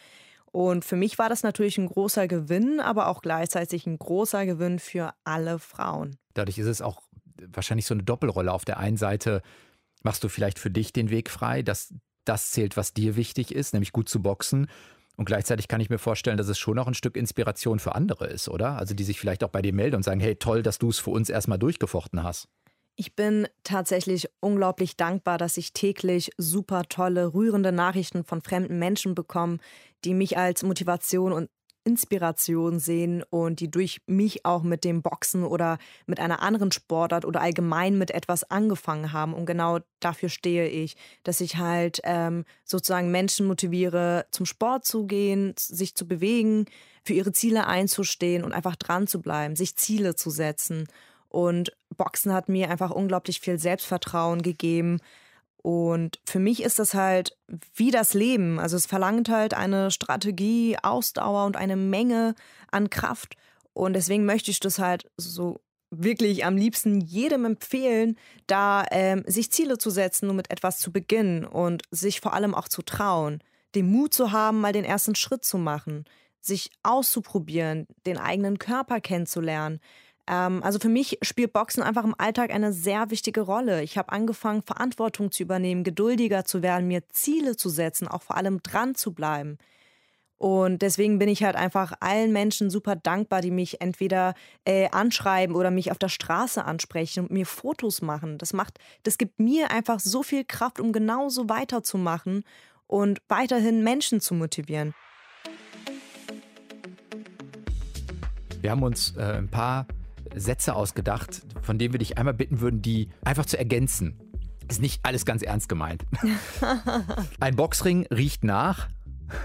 Und 0.51 0.83
für 0.83 0.97
mich 0.97 1.17
war 1.17 1.29
das 1.29 1.43
natürlich 1.43 1.77
ein 1.77 1.87
großer 1.87 2.27
Gewinn, 2.27 2.79
aber 2.81 3.07
auch 3.07 3.21
gleichzeitig 3.21 3.85
ein 3.87 3.97
großer 3.97 4.45
Gewinn 4.45 4.79
für 4.79 5.13
alle 5.23 5.59
Frauen. 5.59 6.17
Dadurch 6.33 6.57
ist 6.57 6.67
es 6.67 6.81
auch 6.81 7.01
wahrscheinlich 7.53 7.85
so 7.85 7.93
eine 7.93 8.03
Doppelrolle. 8.03 8.51
Auf 8.51 8.65
der 8.65 8.77
einen 8.77 8.97
Seite 8.97 9.41
machst 10.03 10.23
du 10.23 10.29
vielleicht 10.29 10.59
für 10.59 10.71
dich 10.71 10.91
den 10.91 11.09
Weg 11.09 11.29
frei, 11.29 11.61
dass 11.61 11.93
das 12.25 12.51
zählt, 12.51 12.77
was 12.77 12.93
dir 12.93 13.15
wichtig 13.15 13.53
ist, 13.53 13.73
nämlich 13.73 13.93
gut 13.93 14.09
zu 14.09 14.21
boxen. 14.21 14.67
Und 15.21 15.25
gleichzeitig 15.25 15.67
kann 15.67 15.79
ich 15.79 15.91
mir 15.91 15.99
vorstellen, 15.99 16.37
dass 16.37 16.47
es 16.47 16.57
schon 16.57 16.79
auch 16.79 16.87
ein 16.87 16.95
Stück 16.95 17.15
Inspiration 17.15 17.77
für 17.77 17.93
andere 17.93 18.25
ist, 18.25 18.49
oder? 18.49 18.79
Also 18.79 18.95
die 18.95 19.03
sich 19.03 19.19
vielleicht 19.19 19.43
auch 19.43 19.49
bei 19.49 19.61
dir 19.61 19.71
melden 19.71 19.97
und 19.97 20.01
sagen, 20.01 20.19
hey, 20.19 20.35
toll, 20.35 20.63
dass 20.63 20.79
du 20.79 20.89
es 20.89 20.97
für 20.97 21.11
uns 21.11 21.29
erstmal 21.29 21.59
durchgefochten 21.59 22.23
hast. 22.23 22.47
Ich 22.95 23.15
bin 23.15 23.47
tatsächlich 23.63 24.29
unglaublich 24.39 24.97
dankbar, 24.97 25.37
dass 25.37 25.57
ich 25.57 25.73
täglich 25.73 26.31
super 26.39 26.85
tolle, 26.89 27.35
rührende 27.35 27.71
Nachrichten 27.71 28.23
von 28.23 28.41
fremden 28.41 28.79
Menschen 28.79 29.13
bekomme, 29.13 29.59
die 30.05 30.15
mich 30.15 30.39
als 30.39 30.63
Motivation 30.63 31.33
und 31.33 31.51
Inspiration 31.83 32.79
sehen 32.79 33.23
und 33.29 33.59
die 33.59 33.71
durch 33.71 34.01
mich 34.05 34.45
auch 34.45 34.63
mit 34.63 34.83
dem 34.83 35.01
Boxen 35.01 35.43
oder 35.43 35.77
mit 36.05 36.19
einer 36.19 36.41
anderen 36.41 36.71
Sportart 36.71 37.25
oder 37.25 37.41
allgemein 37.41 37.97
mit 37.97 38.11
etwas 38.11 38.43
angefangen 38.49 39.13
haben. 39.13 39.33
Und 39.33 39.45
genau 39.45 39.79
dafür 39.99 40.29
stehe 40.29 40.67
ich, 40.67 40.95
dass 41.23 41.41
ich 41.41 41.57
halt 41.57 42.01
ähm, 42.03 42.45
sozusagen 42.65 43.11
Menschen 43.11 43.47
motiviere, 43.47 44.25
zum 44.31 44.45
Sport 44.45 44.85
zu 44.85 45.05
gehen, 45.05 45.53
sich 45.57 45.95
zu 45.95 46.07
bewegen, 46.07 46.65
für 47.03 47.13
ihre 47.13 47.31
Ziele 47.31 47.65
einzustehen 47.65 48.43
und 48.43 48.53
einfach 48.53 48.75
dran 48.75 49.07
zu 49.07 49.21
bleiben, 49.21 49.55
sich 49.55 49.75
Ziele 49.75 50.15
zu 50.15 50.29
setzen. 50.29 50.87
Und 51.29 51.71
Boxen 51.97 52.33
hat 52.33 52.49
mir 52.49 52.69
einfach 52.69 52.91
unglaublich 52.91 53.39
viel 53.39 53.57
Selbstvertrauen 53.57 54.41
gegeben, 54.41 54.99
und 55.61 56.19
für 56.25 56.39
mich 56.39 56.63
ist 56.63 56.79
das 56.79 56.93
halt 56.93 57.37
wie 57.75 57.91
das 57.91 58.13
Leben. 58.13 58.59
Also 58.59 58.77
es 58.77 58.85
verlangt 58.85 59.29
halt 59.29 59.53
eine 59.53 59.91
Strategie, 59.91 60.77
Ausdauer 60.81 61.45
und 61.45 61.55
eine 61.55 61.75
Menge 61.75 62.35
an 62.71 62.89
Kraft. 62.89 63.35
Und 63.73 63.93
deswegen 63.93 64.25
möchte 64.25 64.51
ich 64.51 64.59
das 64.59 64.79
halt 64.79 65.09
so 65.17 65.61
wirklich 65.91 66.45
am 66.45 66.55
liebsten 66.55 67.01
jedem 67.01 67.45
empfehlen, 67.45 68.17
da 68.47 68.85
ähm, 68.91 69.23
sich 69.27 69.51
Ziele 69.51 69.77
zu 69.77 69.89
setzen 69.89 70.29
und 70.29 70.37
mit 70.37 70.49
etwas 70.49 70.79
zu 70.79 70.91
beginnen 70.91 71.45
und 71.45 71.83
sich 71.91 72.21
vor 72.21 72.33
allem 72.33 72.55
auch 72.55 72.69
zu 72.69 72.81
trauen, 72.81 73.43
den 73.75 73.91
Mut 73.91 74.13
zu 74.13 74.31
haben, 74.31 74.61
mal 74.61 74.73
den 74.73 74.85
ersten 74.85 75.15
Schritt 75.15 75.43
zu 75.43 75.57
machen, 75.57 76.05
sich 76.39 76.71
auszuprobieren, 76.81 77.87
den 78.05 78.17
eigenen 78.17 78.57
Körper 78.57 79.01
kennenzulernen. 79.01 79.79
Ähm, 80.27 80.63
also 80.63 80.79
für 80.79 80.89
mich 80.89 81.17
spielt 81.21 81.53
Boxen 81.53 81.83
einfach 81.83 82.03
im 82.03 82.15
Alltag 82.17 82.51
eine 82.51 82.73
sehr 82.73 83.11
wichtige 83.11 83.41
Rolle. 83.41 83.83
Ich 83.83 83.97
habe 83.97 84.11
angefangen, 84.11 84.63
Verantwortung 84.63 85.31
zu 85.31 85.43
übernehmen, 85.43 85.83
geduldiger 85.83 86.45
zu 86.45 86.61
werden, 86.61 86.87
mir 86.87 87.07
Ziele 87.09 87.55
zu 87.55 87.69
setzen, 87.69 88.07
auch 88.07 88.21
vor 88.21 88.37
allem 88.37 88.61
dran 88.61 88.95
zu 88.95 89.13
bleiben. 89.13 89.57
Und 90.41 90.81
deswegen 90.81 91.19
bin 91.19 91.29
ich 91.29 91.43
halt 91.43 91.55
einfach 91.55 91.93
allen 91.99 92.33
Menschen 92.33 92.71
super 92.71 92.95
dankbar, 92.95 93.41
die 93.41 93.51
mich 93.51 93.79
entweder 93.79 94.33
äh, 94.65 94.89
anschreiben 94.89 95.55
oder 95.55 95.69
mich 95.69 95.91
auf 95.91 95.99
der 95.99 96.09
Straße 96.09 96.65
ansprechen 96.65 97.25
und 97.25 97.31
mir 97.31 97.45
Fotos 97.45 98.01
machen. 98.01 98.39
Das 98.39 98.51
macht, 98.51 98.79
das 99.03 99.19
gibt 99.19 99.39
mir 99.39 99.69
einfach 99.69 99.99
so 99.99 100.23
viel 100.23 100.43
Kraft, 100.43 100.79
um 100.79 100.93
genauso 100.93 101.47
weiterzumachen 101.47 102.43
und 102.87 103.21
weiterhin 103.27 103.83
Menschen 103.83 104.19
zu 104.19 104.33
motivieren. 104.33 104.95
Wir 108.61 108.71
haben 108.71 108.81
uns 108.81 109.15
äh, 109.17 109.21
ein 109.21 109.47
paar 109.47 109.85
Sätze 110.35 110.75
ausgedacht, 110.75 111.41
von 111.61 111.77
denen 111.77 111.93
wir 111.93 111.99
dich 111.99 112.17
einmal 112.17 112.33
bitten 112.33 112.61
würden, 112.61 112.81
die 112.81 113.09
einfach 113.23 113.45
zu 113.45 113.57
ergänzen. 113.57 114.19
Ist 114.69 114.81
nicht 114.81 115.01
alles 115.03 115.25
ganz 115.25 115.41
ernst 115.41 115.67
gemeint. 115.69 116.05
Ein 117.39 117.55
Boxring 117.55 118.07
riecht 118.07 118.43
nach. 118.43 118.87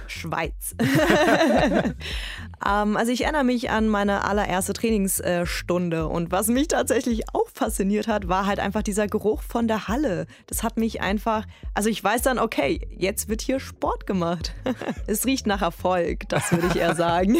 Schweiz. 0.06 0.74
ähm, 2.66 2.96
also 2.96 3.12
ich 3.12 3.22
erinnere 3.22 3.44
mich 3.44 3.70
an 3.70 3.88
meine 3.88 4.24
allererste 4.24 4.72
Trainingsstunde 4.72 6.08
und 6.08 6.32
was 6.32 6.48
mich 6.48 6.68
tatsächlich 6.68 7.24
auch 7.32 7.48
fasziniert 7.52 8.08
hat, 8.08 8.28
war 8.28 8.46
halt 8.46 8.60
einfach 8.60 8.82
dieser 8.82 9.06
Geruch 9.06 9.42
von 9.42 9.68
der 9.68 9.88
Halle. 9.88 10.26
Das 10.46 10.62
hat 10.62 10.76
mich 10.76 11.00
einfach, 11.00 11.46
also 11.74 11.88
ich 11.88 12.02
weiß 12.02 12.22
dann, 12.22 12.38
okay, 12.38 12.80
jetzt 12.90 13.28
wird 13.28 13.42
hier 13.42 13.60
Sport 13.60 14.06
gemacht. 14.06 14.54
es 15.06 15.24
riecht 15.26 15.46
nach 15.46 15.62
Erfolg, 15.62 16.28
das 16.28 16.50
würde 16.52 16.68
ich 16.68 16.76
eher 16.76 16.94
sagen. 16.94 17.36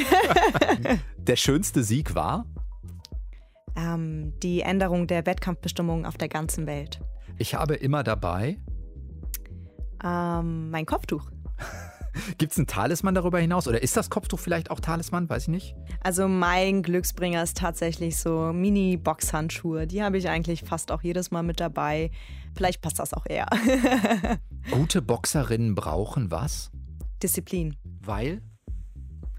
der 1.17 1.37
schönste 1.37 1.83
Sieg 1.83 2.15
war? 2.15 2.47
Ähm, 3.77 4.33
die 4.43 4.61
Änderung 4.63 5.07
der 5.07 5.27
Wettkampfbestimmungen 5.27 6.07
auf 6.07 6.17
der 6.17 6.29
ganzen 6.29 6.67
Welt? 6.67 7.01
Ich 7.39 7.55
habe 7.55 7.75
immer 7.75 8.03
dabei. 8.03 8.59
Ähm, 10.03 10.71
mein 10.71 10.87
Kopftuch. 10.87 11.31
Gibt 12.39 12.53
es 12.53 12.59
einen 12.59 12.67
Talisman 12.67 13.15
darüber 13.15 13.39
hinaus? 13.39 13.69
Oder 13.69 13.83
ist 13.83 13.97
das 13.97 14.11
Kopftuch 14.11 14.39
vielleicht 14.39 14.71
auch 14.71 14.81
Talisman? 14.81 15.29
Weiß 15.29 15.43
ich 15.45 15.49
nicht. 15.49 15.77
Also 16.03 16.29
mein 16.29 16.83
Glücksbringer 16.83 17.43
ist 17.43 17.59
tatsächlich 17.59 18.17
so 18.17 18.53
Mini-Boxhandschuhe. 18.53 19.87
Die 19.87 20.03
habe 20.03 20.19
ich 20.19 20.29
eigentlich 20.29 20.63
fast 20.63 20.91
auch 20.93 21.03
jedes 21.03 21.31
Mal 21.31 21.43
mit 21.43 21.61
dabei. 21.61 22.11
Vielleicht 22.55 22.81
passt 22.81 22.99
das 22.99 23.13
auch 23.13 23.27
eher. 23.27 23.49
Gute 24.71 25.03
Boxerinnen 25.03 25.75
brauchen 25.75 26.31
was? 26.31 26.71
Disziplin. 27.23 27.77
Weil? 28.01 28.41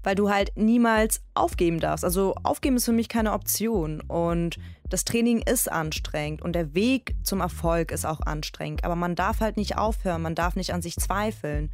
Weil 0.02 0.14
du 0.14 0.30
halt 0.30 0.52
niemals 0.56 1.22
aufgeben 1.34 1.80
darfst. 1.80 2.04
Also 2.04 2.34
aufgeben 2.42 2.76
ist 2.76 2.84
für 2.84 2.92
mich 2.92 3.08
keine 3.08 3.32
Option 3.32 4.00
und 4.00 4.58
das 4.88 5.04
Training 5.04 5.42
ist 5.42 5.70
anstrengend 5.70 6.42
und 6.42 6.54
der 6.54 6.74
Weg 6.74 7.14
zum 7.22 7.40
Erfolg 7.40 7.92
ist 7.92 8.06
auch 8.06 8.20
anstrengend, 8.20 8.84
aber 8.84 8.96
man 8.96 9.14
darf 9.14 9.40
halt 9.40 9.56
nicht 9.56 9.76
aufhören, 9.76 10.22
man 10.22 10.34
darf 10.34 10.56
nicht 10.56 10.72
an 10.72 10.82
sich 10.82 10.96
zweifeln 10.96 11.70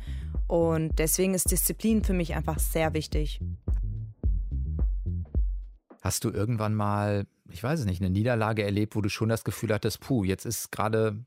und 0.48 0.98
deswegen 0.98 1.34
ist 1.34 1.50
Disziplin 1.50 2.04
für 2.04 2.12
mich 2.12 2.34
einfach 2.34 2.58
sehr 2.58 2.92
wichtig. 2.94 3.40
Hast 6.02 6.24
du 6.24 6.30
irgendwann 6.30 6.74
mal, 6.74 7.26
ich 7.50 7.62
weiß 7.62 7.80
es 7.80 7.86
nicht, 7.86 8.02
eine 8.02 8.10
Niederlage 8.10 8.62
erlebt, 8.62 8.94
wo 8.94 9.00
du 9.00 9.08
schon 9.08 9.28
das 9.28 9.44
Gefühl 9.44 9.72
hattest, 9.72 10.00
puh, 10.00 10.24
jetzt 10.24 10.44
ist 10.44 10.70
gerade 10.70 11.24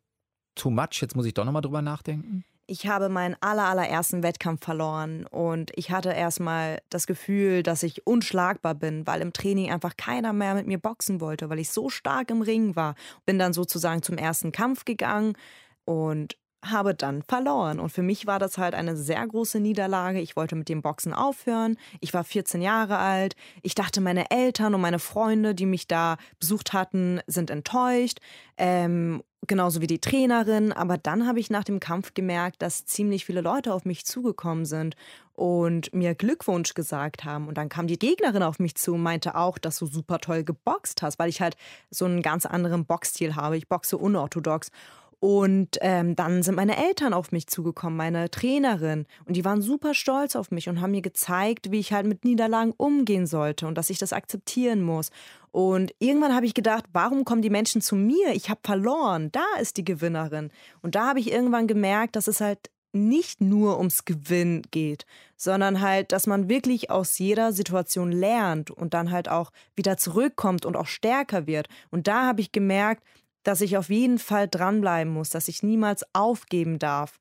too 0.53 0.69
much, 0.69 1.01
jetzt 1.01 1.15
muss 1.15 1.25
ich 1.25 1.33
doch 1.33 1.45
nochmal 1.45 1.61
drüber 1.61 1.81
nachdenken? 1.81 2.43
Ich 2.69 2.85
habe 2.85 3.07
meinen 3.07 3.37
allerallerersten 3.39 4.23
Wettkampf 4.23 4.65
verloren 4.65 5.25
und 5.25 5.71
ich 5.75 5.89
hatte 5.89 6.09
erstmal 6.09 6.81
das 6.89 7.07
Gefühl, 7.07 7.63
dass 7.63 7.81
ich 7.81 8.05
unschlagbar 8.05 8.75
bin, 8.75 9.07
weil 9.07 9.21
im 9.21 9.31
Training 9.31 9.71
einfach 9.71 9.95
keiner 9.95 10.33
mehr 10.33 10.53
mit 10.53 10.67
mir 10.67 10.77
boxen 10.77 11.21
wollte, 11.21 11.49
weil 11.49 11.59
ich 11.59 11.69
so 11.69 11.89
stark 11.89 12.29
im 12.29 12.41
Ring 12.41 12.75
war. 12.75 12.95
Bin 13.25 13.39
dann 13.39 13.53
sozusagen 13.53 14.01
zum 14.03 14.17
ersten 14.17 14.51
Kampf 14.51 14.83
gegangen 14.83 15.37
und 15.85 16.35
habe 16.65 16.93
dann 16.93 17.23
verloren. 17.23 17.79
Und 17.79 17.89
für 17.89 18.01
mich 18.01 18.27
war 18.27 18.39
das 18.39 18.57
halt 18.57 18.73
eine 18.73 18.97
sehr 18.97 19.25
große 19.25 19.61
Niederlage. 19.61 20.19
Ich 20.19 20.35
wollte 20.35 20.57
mit 20.57 20.67
dem 20.67 20.81
Boxen 20.81 21.13
aufhören. 21.13 21.77
Ich 22.01 22.13
war 22.13 22.25
14 22.25 22.61
Jahre 22.61 22.97
alt. 22.97 23.37
Ich 23.61 23.75
dachte, 23.75 24.01
meine 24.01 24.29
Eltern 24.29 24.75
und 24.75 24.81
meine 24.81 24.99
Freunde, 24.99 25.55
die 25.55 25.65
mich 25.65 25.87
da 25.87 26.17
besucht 26.39 26.73
hatten, 26.73 27.21
sind 27.27 27.49
enttäuscht. 27.49 28.19
Ähm, 28.57 29.23
genauso 29.45 29.81
wie 29.81 29.87
die 29.87 29.99
Trainerin. 29.99 30.71
Aber 30.71 30.97
dann 30.97 31.27
habe 31.27 31.39
ich 31.39 31.49
nach 31.49 31.63
dem 31.63 31.79
Kampf 31.79 32.13
gemerkt, 32.13 32.61
dass 32.61 32.85
ziemlich 32.85 33.25
viele 33.25 33.41
Leute 33.41 33.73
auf 33.73 33.85
mich 33.85 34.05
zugekommen 34.05 34.65
sind 34.65 34.95
und 35.33 35.93
mir 35.93 36.15
Glückwunsch 36.15 36.73
gesagt 36.73 37.23
haben. 37.23 37.47
Und 37.47 37.57
dann 37.57 37.69
kam 37.69 37.87
die 37.87 37.99
Gegnerin 37.99 38.41
auf 38.41 38.59
mich 38.59 38.75
zu 38.75 38.95
und 38.95 39.03
meinte 39.03 39.35
auch, 39.35 39.57
dass 39.57 39.77
du 39.77 39.85
super 39.85 40.19
toll 40.19 40.43
geboxt 40.43 41.01
hast, 41.01 41.19
weil 41.19 41.29
ich 41.29 41.41
halt 41.41 41.55
so 41.91 42.05
einen 42.05 42.21
ganz 42.21 42.45
anderen 42.45 42.85
Boxstil 42.85 43.35
habe. 43.35 43.57
Ich 43.57 43.67
boxe 43.67 43.97
unorthodox. 43.97 44.71
Und 45.19 45.77
ähm, 45.81 46.15
dann 46.15 46.43
sind 46.43 46.55
meine 46.55 46.77
Eltern 46.77 47.13
auf 47.13 47.31
mich 47.31 47.47
zugekommen, 47.47 47.97
meine 47.97 48.29
Trainerin. 48.29 49.07
Und 49.25 49.35
die 49.35 49.43
waren 49.43 49.61
super 49.61 49.95
stolz 49.95 50.35
auf 50.35 50.51
mich 50.51 50.69
und 50.69 50.79
haben 50.79 50.91
mir 50.91 51.01
gezeigt, 51.01 51.71
wie 51.71 51.79
ich 51.79 51.91
halt 51.91 52.05
mit 52.05 52.23
Niederlagen 52.23 52.73
umgehen 52.77 53.25
sollte 53.25 53.65
und 53.65 53.75
dass 53.75 53.89
ich 53.89 53.97
das 53.97 54.13
akzeptieren 54.13 54.83
muss. 54.83 55.09
Und 55.51 55.91
irgendwann 55.97 56.35
habe 56.35 56.45
ich 56.45 56.53
gedacht, 56.53 56.85
warum 56.93 57.25
kommen 57.25 57.41
die 57.41 57.49
Menschen 57.49 57.81
zu 57.81 57.95
mir? 57.95 58.33
Ich 58.33 58.51
habe 58.51 58.59
verloren. 58.63 59.31
Da 59.31 59.45
ist 59.59 59.77
die 59.77 59.85
Gewinnerin. 59.85 60.51
Und 60.83 60.93
da 60.93 61.07
habe 61.07 61.19
ich 61.19 61.31
irgendwann 61.31 61.65
gemerkt, 61.65 62.15
dass 62.15 62.27
es 62.27 62.39
halt 62.39 62.69
nicht 62.93 63.41
nur 63.41 63.77
ums 63.77 64.05
Gewinn 64.05 64.61
geht, 64.71 65.05
sondern 65.35 65.81
halt, 65.81 66.11
dass 66.11 66.27
man 66.27 66.49
wirklich 66.49 66.89
aus 66.89 67.17
jeder 67.17 67.53
Situation 67.53 68.11
lernt 68.11 68.71
und 68.71 68.93
dann 68.93 69.11
halt 69.11 69.29
auch 69.29 69.51
wieder 69.75 69.97
zurückkommt 69.97 70.65
und 70.65 70.75
auch 70.75 70.87
stärker 70.87 71.47
wird. 71.47 71.67
Und 71.89 72.07
da 72.07 72.25
habe 72.25 72.41
ich 72.41 72.51
gemerkt, 72.51 73.03
dass 73.43 73.61
ich 73.61 73.77
auf 73.77 73.89
jeden 73.89 74.19
Fall 74.19 74.47
dranbleiben 74.47 75.13
muss, 75.13 75.29
dass 75.29 75.47
ich 75.47 75.63
niemals 75.63 76.03
aufgeben 76.13 76.79
darf. 76.79 77.19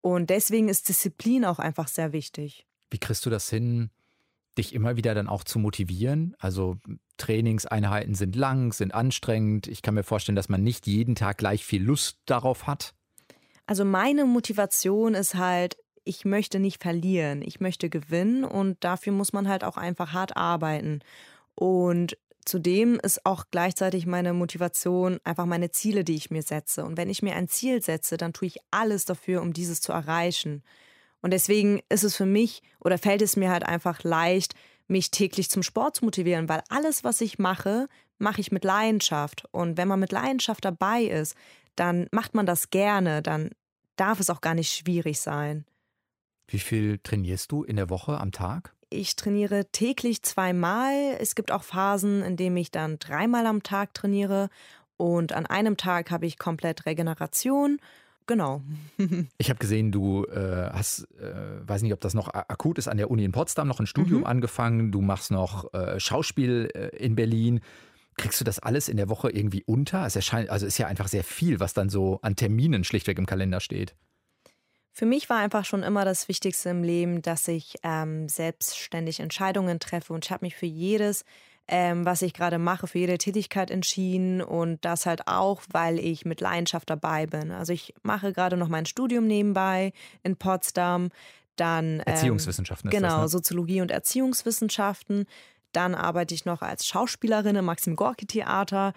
Und 0.00 0.30
deswegen 0.30 0.68
ist 0.68 0.88
Disziplin 0.88 1.44
auch 1.44 1.58
einfach 1.58 1.88
sehr 1.88 2.12
wichtig. 2.12 2.66
Wie 2.90 2.98
kriegst 2.98 3.24
du 3.26 3.30
das 3.30 3.48
hin, 3.48 3.90
dich 4.56 4.74
immer 4.74 4.96
wieder 4.96 5.14
dann 5.14 5.28
auch 5.28 5.44
zu 5.44 5.58
motivieren? 5.58 6.36
Also 6.38 6.76
Trainingseinheiten 7.16 8.14
sind 8.14 8.36
lang, 8.36 8.72
sind 8.72 8.94
anstrengend. 8.94 9.66
Ich 9.66 9.82
kann 9.82 9.94
mir 9.94 10.02
vorstellen, 10.02 10.36
dass 10.36 10.48
man 10.48 10.62
nicht 10.62 10.86
jeden 10.86 11.14
Tag 11.14 11.38
gleich 11.38 11.64
viel 11.64 11.82
Lust 11.82 12.18
darauf 12.26 12.66
hat. 12.66 12.94
Also 13.66 13.84
meine 13.84 14.26
Motivation 14.26 15.14
ist 15.14 15.34
halt, 15.34 15.76
ich 16.04 16.24
möchte 16.24 16.58
nicht 16.58 16.82
verlieren, 16.82 17.40
ich 17.42 17.60
möchte 17.60 17.88
gewinnen 17.88 18.44
und 18.44 18.82
dafür 18.84 19.12
muss 19.12 19.32
man 19.32 19.48
halt 19.48 19.64
auch 19.64 19.76
einfach 19.76 20.12
hart 20.12 20.36
arbeiten. 20.36 21.00
Und 21.54 22.18
zudem 22.44 22.98
ist 23.00 23.24
auch 23.24 23.44
gleichzeitig 23.50 24.06
meine 24.06 24.32
Motivation 24.32 25.18
einfach 25.24 25.46
meine 25.46 25.70
Ziele, 25.70 26.04
die 26.04 26.14
ich 26.14 26.30
mir 26.30 26.42
setze. 26.42 26.84
Und 26.84 26.96
wenn 26.96 27.10
ich 27.10 27.22
mir 27.22 27.34
ein 27.36 27.48
Ziel 27.48 27.82
setze, 27.82 28.16
dann 28.16 28.32
tue 28.32 28.48
ich 28.48 28.58
alles 28.70 29.04
dafür, 29.04 29.42
um 29.42 29.52
dieses 29.52 29.80
zu 29.80 29.92
erreichen. 29.92 30.62
Und 31.22 31.32
deswegen 31.32 31.80
ist 31.88 32.04
es 32.04 32.16
für 32.16 32.26
mich 32.26 32.62
oder 32.80 32.98
fällt 32.98 33.22
es 33.22 33.36
mir 33.36 33.50
halt 33.50 33.64
einfach 33.64 34.02
leicht, 34.02 34.54
mich 34.86 35.10
täglich 35.10 35.48
zum 35.48 35.62
Sport 35.62 35.96
zu 35.96 36.04
motivieren, 36.04 36.48
weil 36.48 36.62
alles, 36.68 37.04
was 37.04 37.20
ich 37.20 37.38
mache, 37.38 37.88
mache 38.18 38.40
ich 38.40 38.52
mit 38.52 38.64
Leidenschaft. 38.64 39.44
Und 39.50 39.78
wenn 39.78 39.88
man 39.88 40.00
mit 40.00 40.12
Leidenschaft 40.12 40.64
dabei 40.64 41.02
ist, 41.02 41.34
dann 41.76 42.08
macht 42.12 42.34
man 42.34 42.46
das 42.46 42.70
gerne, 42.70 43.22
dann 43.22 43.50
darf 43.96 44.20
es 44.20 44.30
auch 44.30 44.40
gar 44.40 44.54
nicht 44.54 44.72
schwierig 44.72 45.20
sein. 45.20 45.64
Wie 46.46 46.58
viel 46.58 46.98
trainierst 46.98 47.50
du 47.52 47.64
in 47.64 47.76
der 47.76 47.88
Woche 47.88 48.20
am 48.20 48.30
Tag? 48.30 48.73
Ich 48.94 49.16
trainiere 49.16 49.66
täglich 49.72 50.22
zweimal. 50.22 51.16
Es 51.20 51.34
gibt 51.34 51.52
auch 51.52 51.62
Phasen, 51.62 52.22
in 52.22 52.36
denen 52.36 52.56
ich 52.56 52.70
dann 52.70 52.98
dreimal 52.98 53.46
am 53.46 53.62
Tag 53.62 53.94
trainiere. 53.94 54.48
Und 54.96 55.32
an 55.32 55.46
einem 55.46 55.76
Tag 55.76 56.10
habe 56.10 56.26
ich 56.26 56.38
komplett 56.38 56.86
Regeneration 56.86 57.78
Genau. 58.26 58.62
ich 59.38 59.50
habe 59.50 59.58
gesehen, 59.58 59.92
du 59.92 60.24
äh, 60.24 60.70
hast, 60.72 61.06
äh, 61.20 61.68
weiß 61.68 61.82
nicht, 61.82 61.92
ob 61.92 62.00
das 62.00 62.14
noch 62.14 62.32
akut 62.32 62.78
ist, 62.78 62.88
an 62.88 62.96
der 62.96 63.10
Uni 63.10 63.24
in 63.24 63.32
Potsdam 63.32 63.68
noch 63.68 63.80
ein 63.80 63.86
Studium 63.86 64.20
mhm. 64.20 64.26
angefangen. 64.26 64.92
Du 64.92 65.00
machst 65.00 65.30
noch 65.30 65.72
äh, 65.74 66.00
Schauspiel 66.00 66.70
äh, 66.74 66.96
in 66.96 67.16
Berlin. 67.16 67.60
Kriegst 68.16 68.40
du 68.40 68.44
das 68.44 68.60
alles 68.60 68.88
in 68.88 68.96
der 68.96 69.08
Woche 69.08 69.30
irgendwie 69.30 69.62
unter? 69.64 70.06
Es 70.06 70.16
erscheint, 70.16 70.48
also 70.48 70.66
ist 70.66 70.78
ja 70.78 70.86
einfach 70.86 71.08
sehr 71.08 71.24
viel, 71.24 71.60
was 71.60 71.74
dann 71.74 71.90
so 71.90 72.20
an 72.22 72.36
Terminen 72.36 72.84
schlichtweg 72.84 73.18
im 73.18 73.26
Kalender 73.26 73.60
steht. 73.60 73.94
Für 74.96 75.06
mich 75.06 75.28
war 75.28 75.38
einfach 75.38 75.64
schon 75.64 75.82
immer 75.82 76.04
das 76.04 76.28
Wichtigste 76.28 76.70
im 76.70 76.84
Leben, 76.84 77.20
dass 77.20 77.48
ich 77.48 77.74
ähm, 77.82 78.28
selbstständig 78.28 79.20
Entscheidungen 79.20 79.80
treffe 79.80 80.12
und 80.12 80.24
ich 80.24 80.30
habe 80.30 80.44
mich 80.44 80.54
für 80.54 80.66
jedes 80.66 81.24
ähm, 81.66 82.04
was 82.04 82.22
ich 82.22 82.34
gerade 82.34 82.58
mache, 82.58 82.86
für 82.86 82.98
jede 82.98 83.16
Tätigkeit 83.16 83.70
entschieden 83.70 84.42
und 84.42 84.84
das 84.84 85.06
halt 85.06 85.26
auch, 85.28 85.62
weil 85.70 85.98
ich 85.98 86.24
mit 86.24 86.40
Leidenschaft 86.40 86.90
dabei 86.90 87.26
bin. 87.26 87.50
Also 87.50 87.72
ich 87.72 87.94
mache 88.02 88.32
gerade 88.32 88.56
noch 88.56 88.68
mein 88.68 88.86
Studium 88.86 89.26
nebenbei 89.26 89.92
in 90.22 90.36
Potsdam, 90.36 91.08
dann 91.56 92.00
ähm, 92.00 92.02
Erziehungswissenschaften. 92.04 92.90
Genau, 92.90 93.08
das, 93.08 93.20
ne? 93.20 93.28
Soziologie 93.28 93.80
und 93.80 93.90
Erziehungswissenschaften. 93.90 95.26
Dann 95.72 95.94
arbeite 95.94 96.34
ich 96.34 96.44
noch 96.44 96.62
als 96.62 96.86
Schauspielerin 96.86 97.56
im 97.56 97.64
Maxim 97.64 97.96
Gorki 97.96 98.26
Theater 98.26 98.92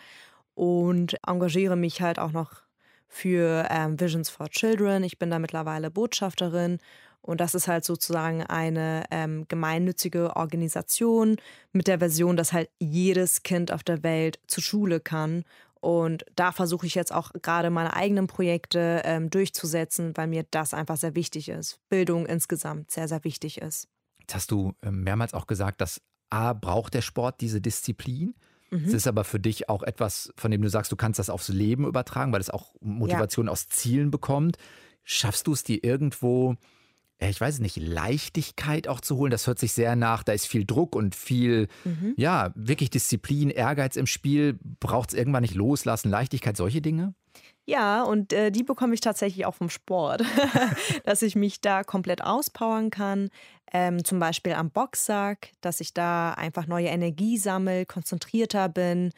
und 0.53 1.15
engagiere 1.25 1.77
mich 1.77 2.01
halt 2.01 2.19
auch 2.19 2.31
noch 2.31 2.66
für 3.07 3.67
ähm, 3.69 3.99
Visions 3.99 4.29
for 4.29 4.49
Children. 4.49 5.03
Ich 5.03 5.17
bin 5.17 5.29
da 5.29 5.39
mittlerweile 5.39 5.89
Botschafterin 5.91 6.79
und 7.21 7.41
das 7.41 7.55
ist 7.55 7.67
halt 7.67 7.83
sozusagen 7.83 8.43
eine 8.43 9.03
ähm, 9.11 9.45
gemeinnützige 9.49 10.37
Organisation 10.37 11.35
mit 11.73 11.87
der 11.87 11.99
Version, 11.99 12.37
dass 12.37 12.53
halt 12.53 12.69
jedes 12.79 13.43
Kind 13.43 13.71
auf 13.71 13.83
der 13.83 14.01
Welt 14.01 14.39
zur 14.47 14.63
Schule 14.63 15.01
kann. 15.01 15.43
Und 15.81 16.25
da 16.35 16.53
versuche 16.53 16.87
ich 16.87 16.95
jetzt 16.95 17.13
auch 17.13 17.31
gerade 17.41 17.69
meine 17.69 17.93
eigenen 17.93 18.27
Projekte 18.27 19.01
ähm, 19.03 19.29
durchzusetzen, 19.29 20.15
weil 20.15 20.27
mir 20.27 20.45
das 20.51 20.73
einfach 20.73 20.97
sehr 20.97 21.15
wichtig 21.15 21.49
ist. 21.49 21.79
Bildung 21.89 22.25
insgesamt 22.25 22.91
sehr, 22.91 23.09
sehr 23.09 23.23
wichtig 23.25 23.59
ist. 23.59 23.87
Jetzt 24.19 24.33
hast 24.33 24.51
du 24.51 24.73
ähm, 24.81 25.03
mehrmals 25.03 25.33
auch 25.33 25.47
gesagt, 25.47 25.81
dass 25.81 26.01
A, 26.29 26.53
braucht 26.53 26.93
der 26.93 27.01
Sport 27.01 27.41
diese 27.41 27.59
Disziplin. 27.59 28.35
Es 28.69 28.79
mhm. 28.79 28.95
ist 28.95 29.07
aber 29.07 29.23
für 29.23 29.39
dich 29.39 29.69
auch 29.69 29.83
etwas, 29.83 30.33
von 30.35 30.51
dem 30.51 30.61
du 30.61 30.69
sagst, 30.69 30.91
du 30.91 30.95
kannst 30.95 31.19
das 31.19 31.29
aufs 31.29 31.49
Leben 31.49 31.85
übertragen, 31.85 32.33
weil 32.33 32.41
es 32.41 32.49
auch 32.49 32.75
Motivation 32.81 33.45
ja. 33.45 33.51
aus 33.51 33.67
Zielen 33.69 34.11
bekommt. 34.11 34.57
Schaffst 35.03 35.47
du 35.47 35.53
es 35.53 35.63
dir 35.63 35.83
irgendwo 35.83 36.57
äh, 37.19 37.29
ich 37.29 37.41
weiß 37.41 37.59
nicht, 37.59 37.77
Leichtigkeit 37.77 38.87
auch 38.87 39.01
zu 39.01 39.17
holen. 39.17 39.31
Das 39.31 39.47
hört 39.47 39.59
sich 39.59 39.73
sehr 39.73 39.95
nach, 39.95 40.23
da 40.23 40.33
ist 40.33 40.47
viel 40.47 40.65
Druck 40.65 40.95
und 40.95 41.15
viel, 41.15 41.67
mhm. 41.83 42.13
ja, 42.17 42.51
wirklich 42.55 42.89
Disziplin, 42.89 43.49
Ehrgeiz 43.49 43.95
im 43.95 44.07
Spiel. 44.07 44.59
Braucht 44.79 45.09
es 45.09 45.15
irgendwann 45.17 45.41
nicht 45.41 45.55
loslassen, 45.55 46.09
Leichtigkeit, 46.09 46.57
solche 46.57 46.81
Dinge? 46.81 47.13
Ja, 47.69 48.03
und 48.03 48.31
äh, 48.31 48.49
die 48.49 48.63
bekomme 48.63 48.93
ich 48.93 49.01
tatsächlich 49.01 49.45
auch 49.45 49.55
vom 49.55 49.69
Sport, 49.69 50.23
dass 51.03 51.21
ich 51.21 51.35
mich 51.35 51.59
da 51.59 51.83
komplett 51.83 52.23
auspowern 52.23 52.89
kann. 52.91 53.29
Ähm, 53.73 54.05
zum 54.05 54.19
Beispiel 54.19 54.53
am 54.53 54.69
Boxsack, 54.69 55.49
dass 55.59 55.81
ich 55.81 55.93
da 55.93 56.31
einfach 56.31 56.67
neue 56.67 56.87
Energie 56.87 57.37
sammle, 57.37 57.85
konzentrierter 57.85 58.69
bin 58.69 59.11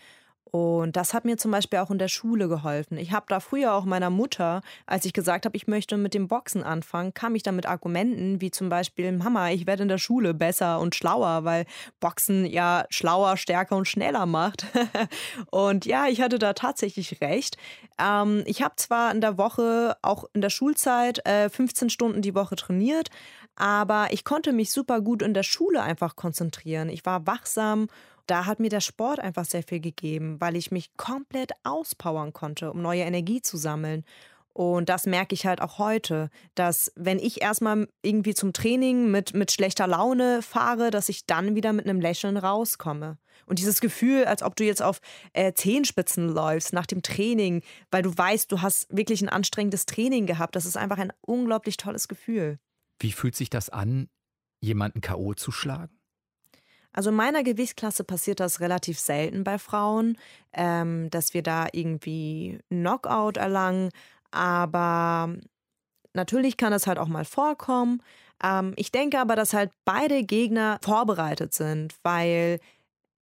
und 0.52 0.96
das 0.96 1.14
hat 1.14 1.26
mir 1.26 1.38
zum 1.38 1.52
Beispiel 1.52 1.80
auch 1.80 1.92
in 1.92 2.00
der 2.00 2.08
Schule 2.08 2.48
geholfen. 2.48 2.98
Ich 2.98 3.12
habe 3.12 3.26
da 3.30 3.40
früher 3.40 3.74
auch 3.74 3.86
meiner 3.86 4.10
Mutter, 4.10 4.62
als 4.86 5.06
ich 5.06 5.14
gesagt 5.14 5.46
habe, 5.46 5.56
ich 5.56 5.68
möchte 5.68 5.98
mit 5.98 6.14
dem 6.14 6.28
Boxen 6.28 6.64
anfangen, 6.64 7.14
kam 7.14 7.36
ich 7.36 7.44
dann 7.44 7.56
mit 7.56 7.68
Argumenten 7.68 8.42
wie 8.42 8.50
zum 8.50 8.70
Beispiel, 8.70 9.12
Mama, 9.12 9.52
ich 9.52 9.68
werde 9.68 9.84
in 9.84 9.90
der 9.90 9.98
Schule 9.98 10.34
besser 10.34 10.80
und 10.80 10.96
schlauer, 10.96 11.44
weil 11.46 11.66
Boxen 12.00 12.46
ja 12.46 12.86
schlauer, 12.90 13.38
stärker 13.38 13.76
und 13.76 13.88
schneller 13.88 14.26
macht. 14.26 14.66
und 15.52 15.86
ja, 15.86 16.08
ich 16.08 16.22
hatte 16.22 16.40
da 16.40 16.54
tatsächlich 16.54 17.22
recht. 17.22 17.58
Ähm, 18.00 18.44
ich 18.46 18.64
habe 18.64 18.76
zwar 18.78 19.12
in 19.12 19.22
der 19.22 19.38
Woche, 19.38 19.98
auch 20.02 20.26
in 20.34 20.42
der 20.42 20.50
Schulzeit, 20.50 21.26
äh, 21.26 21.50
15 21.50 21.90
Stunden 21.90 22.22
die 22.22 22.36
Woche 22.36 22.56
trainiert, 22.56 23.10
aber 23.56 24.08
ich 24.12 24.24
konnte 24.24 24.54
mich 24.54 24.72
super 24.72 25.02
gut 25.02 25.22
in 25.22 25.34
der 25.34 25.44
Schule 25.44 25.84
einfach 25.84 26.16
konzentrieren. 26.16 26.90
Ich 26.90 27.06
war 27.06 27.28
wachsam 27.28 27.88
da 28.30 28.46
hat 28.46 28.60
mir 28.60 28.70
der 28.70 28.82
Sport 28.82 29.20
einfach 29.20 29.46
sehr 29.46 29.64
viel 29.64 29.80
gegeben, 29.80 30.40
weil 30.40 30.56
ich 30.56 30.72
mich 30.72 30.96
komplett 30.98 31.52
auspowern 31.64 32.34
konnte, 32.34 32.72
um 32.72 32.82
neue 32.82 33.04
Energie 33.04 33.42
zu 33.42 33.58
sammeln. 33.58 34.04
Und 34.54 34.90
das 34.90 35.06
merke 35.06 35.36
ich 35.36 35.46
halt 35.46 35.62
auch 35.62 35.78
heute, 35.78 36.30
dass 36.56 36.92
wenn 36.96 37.20
ich 37.20 37.42
erstmal 37.42 37.88
irgendwie 38.02 38.34
zum 38.34 38.52
Training 38.52 39.10
mit, 39.10 39.34
mit 39.34 39.52
schlechter 39.52 39.88
Laune 39.88 40.42
fahre, 40.42 40.92
dass 40.92 41.08
ich 41.08 41.26
dann 41.26 41.56
wieder 41.56 41.72
mit 41.72 41.88
einem 41.88 42.02
Lächeln 42.02 42.36
rauskomme. 42.36 43.18
Und 43.46 43.60
dieses 43.60 43.80
Gefühl, 43.80 44.26
als 44.26 44.44
ob 44.44 44.56
du 44.56 44.66
jetzt 44.66 44.82
auf 44.82 45.00
äh, 45.34 45.54
Zehenspitzen 45.54 46.28
läufst 46.28 46.74
nach 46.74 46.86
dem 46.86 47.02
Training, 47.02 47.62
weil 47.90 48.02
du 48.02 48.16
weißt, 48.16 48.52
du 48.52 48.62
hast 48.62 48.88
wirklich 48.90 49.22
ein 49.22 49.30
anstrengendes 49.30 49.86
Training 49.86 50.26
gehabt, 50.26 50.56
das 50.56 50.66
ist 50.66 50.78
einfach 50.78 50.98
ein 50.98 51.14
unglaublich 51.22 51.78
tolles 51.78 52.08
Gefühl. 52.08 52.60
Wie 53.00 53.12
fühlt 53.12 53.36
sich 53.36 53.50
das 53.50 53.70
an, 53.70 54.10
jemanden 54.62 55.00
K.O. 55.00 55.36
zu 55.36 55.52
schlagen? 55.52 55.99
Also 56.94 57.12
in 57.12 57.16
meiner 57.16 57.44
Gewichtsklasse 57.44 58.04
passiert 58.04 58.40
das 58.40 58.60
relativ 58.60 59.00
selten 59.00 59.44
bei 59.44 59.60
Frauen, 59.60 60.18
ähm, 60.54 61.10
dass 61.10 61.34
wir 61.34 61.44
da 61.44 61.68
irgendwie 61.72 62.60
Knockout 62.70 63.38
erlangen. 63.38 63.90
Aber 64.32 65.36
Natürlich 66.14 66.58
kann 66.58 66.74
es 66.74 66.88
halt 66.88 66.98
auch 66.98 67.08
mal 67.08 67.26
vorkommen. 67.26 68.02
Ähm, 68.44 68.74
ich 68.76 68.92
denke 68.92 69.20
aber, 69.20 69.36
dass 69.36 69.54
halt 69.54 69.72
beide 69.86 70.24
Gegner 70.24 70.80
vorbereitet 70.84 71.54
sind, 71.54 71.96
weil 72.04 72.60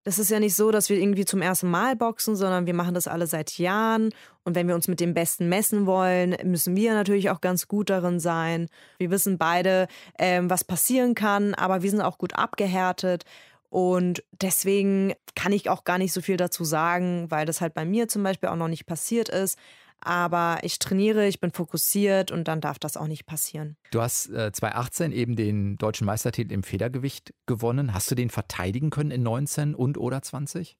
es 0.03 0.19
ist 0.19 0.31
ja 0.31 0.39
nicht 0.39 0.55
so, 0.55 0.71
dass 0.71 0.89
wir 0.89 0.97
irgendwie 0.97 1.25
zum 1.25 1.41
ersten 1.41 1.69
Mal 1.69 1.97
boxen, 1.97 2.37
sondern 2.37 2.65
wir 2.65 2.73
machen 2.73 2.93
das 2.93 3.09
alle 3.09 3.27
seit 3.27 3.57
Jahren. 3.57 4.11
Und 4.45 4.55
wenn 4.55 4.67
wir 4.67 4.75
uns 4.75 4.87
mit 4.87 5.01
dem 5.01 5.13
Besten 5.13 5.49
messen 5.49 5.85
wollen, 5.85 6.37
müssen 6.45 6.77
wir 6.77 6.93
natürlich 6.93 7.29
auch 7.29 7.41
ganz 7.41 7.67
gut 7.67 7.89
darin 7.89 8.21
sein. 8.21 8.69
Wir 8.99 9.11
wissen 9.11 9.37
beide, 9.37 9.87
ähm, 10.17 10.49
was 10.49 10.63
passieren 10.63 11.13
kann, 11.13 11.53
aber 11.55 11.83
wir 11.83 11.91
sind 11.91 12.01
auch 12.01 12.17
gut 12.17 12.35
abgehärtet. 12.35 13.25
Und 13.69 14.23
deswegen 14.31 15.13
kann 15.35 15.51
ich 15.51 15.69
auch 15.69 15.83
gar 15.83 15.97
nicht 15.97 16.13
so 16.13 16.21
viel 16.21 16.37
dazu 16.37 16.63
sagen, 16.63 17.29
weil 17.29 17.45
das 17.45 17.61
halt 17.61 17.73
bei 17.73 17.85
mir 17.85 18.07
zum 18.07 18.23
Beispiel 18.23 18.49
auch 18.49 18.55
noch 18.55 18.69
nicht 18.69 18.85
passiert 18.85 19.29
ist. 19.29 19.57
Aber 19.99 20.59
ich 20.61 20.77
trainiere, 20.77 21.27
ich 21.27 21.39
bin 21.39 21.51
fokussiert 21.51 22.31
und 22.31 22.47
dann 22.47 22.61
darf 22.61 22.77
das 22.77 22.97
auch 22.97 23.07
nicht 23.07 23.25
passieren. 23.25 23.77
Du 23.91 24.01
hast 24.01 24.29
äh, 24.29 24.51
2018 24.51 25.11
eben 25.11 25.35
den 25.35 25.77
deutschen 25.77 26.05
Meistertitel 26.05 26.53
im 26.53 26.63
Federgewicht 26.63 27.33
gewonnen. 27.47 27.93
Hast 27.93 28.09
du 28.11 28.15
den 28.15 28.29
verteidigen 28.29 28.91
können 28.91 29.11
in 29.11 29.23
19 29.23 29.73
und 29.73 29.97
oder 29.97 30.21
20? 30.21 30.77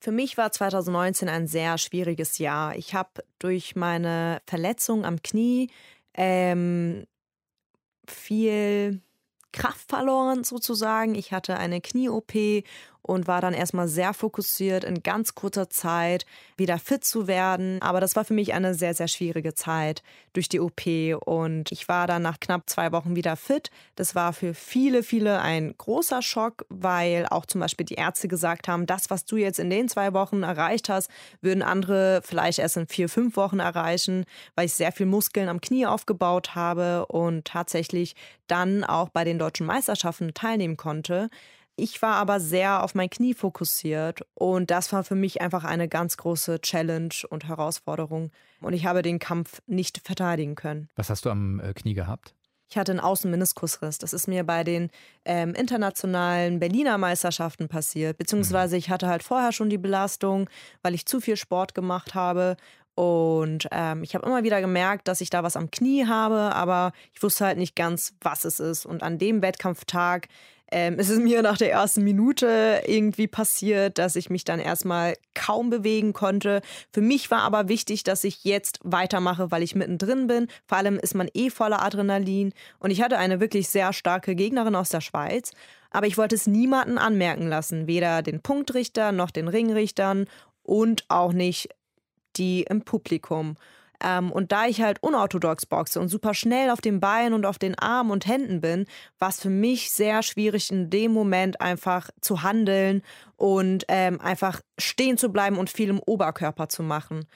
Für 0.00 0.12
mich 0.12 0.36
war 0.36 0.52
2019 0.52 1.28
ein 1.28 1.46
sehr 1.48 1.78
schwieriges 1.78 2.38
Jahr. 2.38 2.76
Ich 2.76 2.94
habe 2.94 3.24
durch 3.38 3.74
meine 3.74 4.40
Verletzung 4.46 5.04
am 5.04 5.22
Knie 5.22 5.70
ähm, 6.14 7.06
viel 8.06 9.00
Kraft 9.52 9.88
verloren 9.88 10.44
sozusagen. 10.44 11.14
Ich 11.14 11.32
hatte 11.32 11.56
eine 11.56 11.80
Knie-OP 11.80 12.64
und 13.02 13.26
war 13.26 13.40
dann 13.40 13.54
erstmal 13.54 13.88
sehr 13.88 14.12
fokussiert, 14.12 14.84
in 14.84 15.02
ganz 15.02 15.34
kurzer 15.34 15.70
Zeit 15.70 16.26
wieder 16.56 16.78
fit 16.78 17.04
zu 17.04 17.26
werden. 17.26 17.80
Aber 17.80 18.00
das 18.00 18.16
war 18.16 18.24
für 18.24 18.34
mich 18.34 18.52
eine 18.52 18.74
sehr, 18.74 18.94
sehr 18.94 19.08
schwierige 19.08 19.54
Zeit 19.54 20.02
durch 20.32 20.48
die 20.48 20.60
OP 20.60 20.82
und 21.24 21.72
ich 21.72 21.88
war 21.88 22.06
dann 22.06 22.22
nach 22.22 22.38
knapp 22.40 22.68
zwei 22.68 22.92
Wochen 22.92 23.16
wieder 23.16 23.36
fit. 23.36 23.70
Das 23.96 24.14
war 24.14 24.32
für 24.32 24.54
viele, 24.54 25.02
viele 25.02 25.40
ein 25.40 25.74
großer 25.76 26.22
Schock, 26.22 26.66
weil 26.68 27.26
auch 27.30 27.46
zum 27.46 27.60
Beispiel 27.60 27.86
die 27.86 27.94
Ärzte 27.94 28.28
gesagt 28.28 28.68
haben, 28.68 28.86
das, 28.86 29.10
was 29.10 29.24
du 29.24 29.36
jetzt 29.36 29.58
in 29.58 29.70
den 29.70 29.88
zwei 29.88 30.12
Wochen 30.12 30.42
erreicht 30.42 30.88
hast, 30.88 31.10
würden 31.40 31.62
andere 31.62 32.20
vielleicht 32.24 32.58
erst 32.58 32.76
in 32.76 32.86
vier, 32.86 33.08
fünf 33.08 33.36
Wochen 33.36 33.60
erreichen, 33.60 34.24
weil 34.54 34.66
ich 34.66 34.74
sehr 34.74 34.92
viel 34.92 35.06
Muskeln 35.06 35.48
am 35.48 35.60
Knie 35.60 35.86
aufgebaut 35.86 36.54
habe 36.54 37.06
und 37.06 37.44
tatsächlich 37.44 38.14
dann 38.46 38.84
auch 38.84 39.08
bei 39.08 39.24
den 39.24 39.38
deutschen 39.38 39.66
Meisterschaften 39.66 40.34
teilnehmen 40.34 40.76
konnte. 40.76 41.30
Ich 41.80 42.02
war 42.02 42.16
aber 42.16 42.40
sehr 42.40 42.82
auf 42.82 42.96
mein 42.96 43.08
Knie 43.08 43.34
fokussiert 43.34 44.26
und 44.34 44.68
das 44.72 44.92
war 44.92 45.04
für 45.04 45.14
mich 45.14 45.40
einfach 45.40 45.62
eine 45.62 45.86
ganz 45.86 46.16
große 46.16 46.60
Challenge 46.60 47.14
und 47.30 47.46
Herausforderung. 47.46 48.32
Und 48.60 48.72
ich 48.72 48.84
habe 48.84 49.02
den 49.02 49.20
Kampf 49.20 49.62
nicht 49.68 50.00
verteidigen 50.04 50.56
können. 50.56 50.88
Was 50.96 51.08
hast 51.08 51.24
du 51.24 51.30
am 51.30 51.60
äh, 51.60 51.72
Knie 51.74 51.94
gehabt? 51.94 52.34
Ich 52.68 52.76
hatte 52.76 52.90
einen 52.90 53.00
Außenmeniskusriss. 53.00 53.98
Das 53.98 54.12
ist 54.12 54.26
mir 54.26 54.42
bei 54.42 54.64
den 54.64 54.90
ähm, 55.24 55.54
internationalen 55.54 56.58
Berliner 56.58 56.98
Meisterschaften 56.98 57.68
passiert. 57.68 58.18
Beziehungsweise 58.18 58.74
mhm. 58.74 58.80
ich 58.80 58.90
hatte 58.90 59.06
halt 59.06 59.22
vorher 59.22 59.52
schon 59.52 59.70
die 59.70 59.78
Belastung, 59.78 60.50
weil 60.82 60.94
ich 60.94 61.06
zu 61.06 61.20
viel 61.20 61.36
Sport 61.36 61.76
gemacht 61.76 62.16
habe. 62.16 62.56
Und 62.96 63.68
ähm, 63.70 64.02
ich 64.02 64.16
habe 64.16 64.26
immer 64.26 64.42
wieder 64.42 64.60
gemerkt, 64.60 65.06
dass 65.06 65.20
ich 65.20 65.30
da 65.30 65.44
was 65.44 65.56
am 65.56 65.70
Knie 65.70 66.06
habe, 66.08 66.56
aber 66.56 66.90
ich 67.14 67.22
wusste 67.22 67.46
halt 67.46 67.56
nicht 67.56 67.76
ganz, 67.76 68.14
was 68.20 68.44
es 68.44 68.58
ist. 68.58 68.84
Und 68.84 69.04
an 69.04 69.18
dem 69.18 69.42
Wettkampftag 69.42 70.26
ähm, 70.70 70.96
es 70.98 71.08
ist 71.08 71.20
mir 71.20 71.42
nach 71.42 71.56
der 71.56 71.72
ersten 71.72 72.04
Minute 72.04 72.82
irgendwie 72.86 73.26
passiert, 73.26 73.98
dass 73.98 74.16
ich 74.16 74.28
mich 74.28 74.44
dann 74.44 74.60
erstmal 74.60 75.14
kaum 75.34 75.70
bewegen 75.70 76.12
konnte. 76.12 76.60
Für 76.92 77.00
mich 77.00 77.30
war 77.30 77.40
aber 77.40 77.68
wichtig, 77.68 78.04
dass 78.04 78.24
ich 78.24 78.44
jetzt 78.44 78.80
weitermache, 78.82 79.50
weil 79.50 79.62
ich 79.62 79.74
mittendrin 79.74 80.26
bin. 80.26 80.48
Vor 80.66 80.78
allem 80.78 80.98
ist 80.98 81.14
man 81.14 81.28
eh 81.32 81.48
voller 81.48 81.82
Adrenalin. 81.82 82.52
Und 82.78 82.90
ich 82.90 83.00
hatte 83.00 83.18
eine 83.18 83.40
wirklich 83.40 83.68
sehr 83.68 83.92
starke 83.92 84.34
Gegnerin 84.34 84.74
aus 84.74 84.90
der 84.90 85.00
Schweiz. 85.00 85.52
Aber 85.90 86.06
ich 86.06 86.18
wollte 86.18 86.34
es 86.34 86.46
niemanden 86.46 86.98
anmerken 86.98 87.48
lassen, 87.48 87.86
weder 87.86 88.20
den 88.22 88.42
Punktrichter 88.42 89.12
noch 89.12 89.30
den 89.30 89.48
Ringrichtern 89.48 90.26
und 90.62 91.04
auch 91.08 91.32
nicht 91.32 91.70
die 92.36 92.64
im 92.68 92.82
Publikum. 92.82 93.56
Ähm, 94.02 94.30
und 94.30 94.52
da 94.52 94.66
ich 94.66 94.80
halt 94.80 95.02
unorthodox 95.02 95.66
boxe 95.66 96.00
und 96.00 96.08
super 96.08 96.34
schnell 96.34 96.70
auf 96.70 96.80
den 96.80 97.00
Beinen 97.00 97.34
und 97.34 97.46
auf 97.46 97.58
den 97.58 97.76
Armen 97.78 98.10
und 98.10 98.26
Händen 98.26 98.60
bin, 98.60 98.86
war 99.18 99.30
es 99.30 99.40
für 99.40 99.50
mich 99.50 99.90
sehr 99.90 100.22
schwierig, 100.22 100.70
in 100.70 100.90
dem 100.90 101.12
Moment 101.12 101.60
einfach 101.60 102.10
zu 102.20 102.42
handeln 102.42 103.02
und 103.36 103.84
ähm, 103.88 104.20
einfach 104.20 104.60
stehen 104.78 105.18
zu 105.18 105.30
bleiben 105.30 105.58
und 105.58 105.70
viel 105.70 105.88
im 105.88 106.00
Oberkörper 106.00 106.68
zu 106.68 106.82
machen 106.82 107.26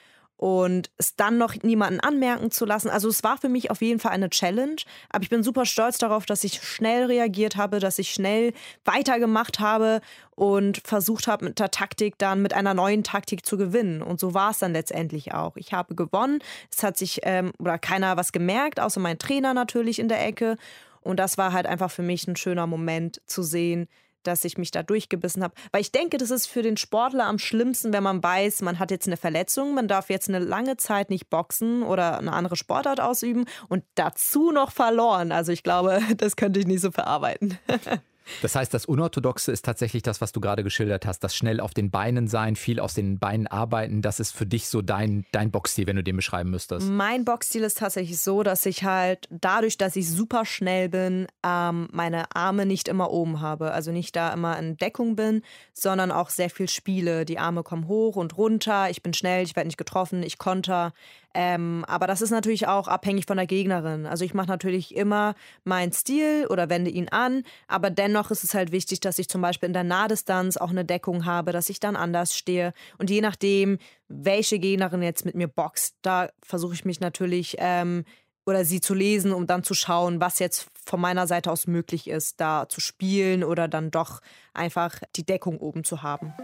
und 0.42 0.90
es 0.98 1.14
dann 1.14 1.38
noch 1.38 1.54
niemanden 1.62 2.00
anmerken 2.00 2.50
zu 2.50 2.64
lassen. 2.64 2.90
Also 2.90 3.08
es 3.08 3.22
war 3.22 3.36
für 3.36 3.48
mich 3.48 3.70
auf 3.70 3.80
jeden 3.80 4.00
Fall 4.00 4.10
eine 4.10 4.28
Challenge, 4.28 4.74
aber 5.08 5.22
ich 5.22 5.30
bin 5.30 5.44
super 5.44 5.64
stolz 5.64 5.98
darauf, 5.98 6.26
dass 6.26 6.42
ich 6.42 6.60
schnell 6.64 7.04
reagiert 7.04 7.54
habe, 7.54 7.78
dass 7.78 8.00
ich 8.00 8.10
schnell 8.10 8.52
weitergemacht 8.84 9.60
habe 9.60 10.00
und 10.34 10.82
versucht 10.84 11.28
habe 11.28 11.44
mit 11.44 11.60
der 11.60 11.70
Taktik 11.70 12.18
dann 12.18 12.42
mit 12.42 12.54
einer 12.54 12.74
neuen 12.74 13.04
Taktik 13.04 13.46
zu 13.46 13.56
gewinnen. 13.56 14.02
Und 14.02 14.18
so 14.18 14.34
war 14.34 14.50
es 14.50 14.58
dann 14.58 14.72
letztendlich 14.72 15.32
auch. 15.32 15.56
Ich 15.56 15.72
habe 15.72 15.94
gewonnen. 15.94 16.40
Es 16.76 16.82
hat 16.82 16.96
sich 16.96 17.20
ähm, 17.22 17.52
oder 17.60 17.78
keiner 17.78 18.16
was 18.16 18.32
gemerkt, 18.32 18.80
außer 18.80 18.98
mein 18.98 19.20
Trainer 19.20 19.54
natürlich 19.54 20.00
in 20.00 20.08
der 20.08 20.26
Ecke. 20.26 20.56
Und 21.02 21.20
das 21.20 21.38
war 21.38 21.52
halt 21.52 21.66
einfach 21.66 21.92
für 21.92 22.02
mich 22.02 22.26
ein 22.26 22.34
schöner 22.34 22.66
Moment 22.66 23.22
zu 23.26 23.44
sehen, 23.44 23.86
dass 24.22 24.44
ich 24.44 24.58
mich 24.58 24.70
da 24.70 24.82
durchgebissen 24.82 25.42
habe. 25.42 25.54
Weil 25.72 25.80
ich 25.80 25.92
denke, 25.92 26.18
das 26.18 26.30
ist 26.30 26.46
für 26.46 26.62
den 26.62 26.76
Sportler 26.76 27.26
am 27.26 27.38
schlimmsten, 27.38 27.92
wenn 27.92 28.02
man 28.02 28.22
weiß, 28.22 28.62
man 28.62 28.78
hat 28.78 28.90
jetzt 28.90 29.06
eine 29.06 29.16
Verletzung, 29.16 29.74
man 29.74 29.88
darf 29.88 30.10
jetzt 30.10 30.28
eine 30.28 30.38
lange 30.38 30.76
Zeit 30.76 31.10
nicht 31.10 31.30
boxen 31.30 31.82
oder 31.82 32.18
eine 32.18 32.32
andere 32.32 32.56
Sportart 32.56 33.00
ausüben 33.00 33.46
und 33.68 33.84
dazu 33.94 34.50
noch 34.50 34.72
verloren. 34.72 35.32
Also 35.32 35.52
ich 35.52 35.62
glaube, 35.62 36.00
das 36.16 36.36
könnte 36.36 36.60
ich 36.60 36.66
nicht 36.66 36.80
so 36.80 36.90
verarbeiten. 36.90 37.58
Das 38.40 38.54
heißt, 38.54 38.72
das 38.72 38.86
Unorthodoxe 38.86 39.52
ist 39.52 39.64
tatsächlich 39.64 40.02
das, 40.02 40.20
was 40.20 40.32
du 40.32 40.40
gerade 40.40 40.62
geschildert 40.62 41.06
hast. 41.06 41.20
Das 41.20 41.34
schnell 41.34 41.60
auf 41.60 41.74
den 41.74 41.90
Beinen 41.90 42.28
sein, 42.28 42.56
viel 42.56 42.80
aus 42.80 42.94
den 42.94 43.18
Beinen 43.18 43.46
arbeiten. 43.46 44.02
Das 44.02 44.20
ist 44.20 44.32
für 44.32 44.46
dich 44.46 44.68
so 44.68 44.82
dein, 44.82 45.24
dein 45.32 45.50
Boxstil, 45.50 45.86
wenn 45.86 45.96
du 45.96 46.02
den 46.02 46.16
beschreiben 46.16 46.50
müsstest. 46.50 46.88
Mein 46.88 47.24
Boxstil 47.24 47.62
ist 47.62 47.78
tatsächlich 47.78 48.18
so, 48.18 48.42
dass 48.42 48.66
ich 48.66 48.84
halt 48.84 49.28
dadurch, 49.30 49.78
dass 49.78 49.96
ich 49.96 50.08
super 50.10 50.44
schnell 50.44 50.88
bin, 50.88 51.26
ähm, 51.44 51.88
meine 51.92 52.34
Arme 52.34 52.66
nicht 52.66 52.88
immer 52.88 53.10
oben 53.10 53.40
habe. 53.40 53.72
Also 53.72 53.92
nicht 53.92 54.16
da 54.16 54.32
immer 54.32 54.58
in 54.58 54.76
Deckung 54.76 55.16
bin, 55.16 55.42
sondern 55.72 56.10
auch 56.10 56.30
sehr 56.30 56.50
viel 56.50 56.68
spiele. 56.68 57.24
Die 57.24 57.38
Arme 57.38 57.62
kommen 57.62 57.88
hoch 57.88 58.16
und 58.16 58.36
runter. 58.36 58.90
Ich 58.90 59.02
bin 59.02 59.14
schnell, 59.14 59.44
ich 59.44 59.56
werde 59.56 59.68
nicht 59.68 59.78
getroffen, 59.78 60.22
ich 60.22 60.38
konter. 60.38 60.92
Ähm, 61.34 61.84
aber 61.88 62.06
das 62.06 62.20
ist 62.20 62.30
natürlich 62.30 62.68
auch 62.68 62.88
abhängig 62.88 63.26
von 63.26 63.36
der 63.36 63.46
Gegnerin. 63.46 64.06
Also 64.06 64.24
ich 64.24 64.34
mache 64.34 64.48
natürlich 64.48 64.94
immer 64.94 65.34
meinen 65.64 65.92
Stil 65.92 66.46
oder 66.48 66.68
wende 66.68 66.90
ihn 66.90 67.08
an, 67.08 67.44
aber 67.68 67.90
dennoch 67.90 68.30
ist 68.30 68.44
es 68.44 68.54
halt 68.54 68.72
wichtig, 68.72 69.00
dass 69.00 69.18
ich 69.18 69.28
zum 69.28 69.40
Beispiel 69.40 69.68
in 69.68 69.72
der 69.72 69.84
Nahdistanz 69.84 70.56
auch 70.56 70.70
eine 70.70 70.84
Deckung 70.84 71.24
habe, 71.24 71.52
dass 71.52 71.70
ich 71.70 71.80
dann 71.80 71.96
anders 71.96 72.36
stehe. 72.36 72.72
Und 72.98 73.10
je 73.10 73.20
nachdem, 73.20 73.78
welche 74.08 74.58
Gegnerin 74.58 75.02
jetzt 75.02 75.24
mit 75.24 75.34
mir 75.34 75.48
boxt, 75.48 75.96
da 76.02 76.28
versuche 76.42 76.74
ich 76.74 76.84
mich 76.84 77.00
natürlich 77.00 77.56
ähm, 77.58 78.04
oder 78.44 78.64
sie 78.64 78.80
zu 78.80 78.94
lesen, 78.94 79.32
um 79.32 79.46
dann 79.46 79.62
zu 79.62 79.74
schauen, 79.74 80.20
was 80.20 80.38
jetzt 80.38 80.66
von 80.84 81.00
meiner 81.00 81.26
Seite 81.26 81.50
aus 81.50 81.66
möglich 81.66 82.08
ist, 82.08 82.40
da 82.40 82.68
zu 82.68 82.80
spielen 82.80 83.44
oder 83.44 83.68
dann 83.68 83.90
doch 83.90 84.20
einfach 84.52 84.98
die 85.16 85.24
Deckung 85.24 85.58
oben 85.58 85.84
zu 85.84 86.02
haben. 86.02 86.34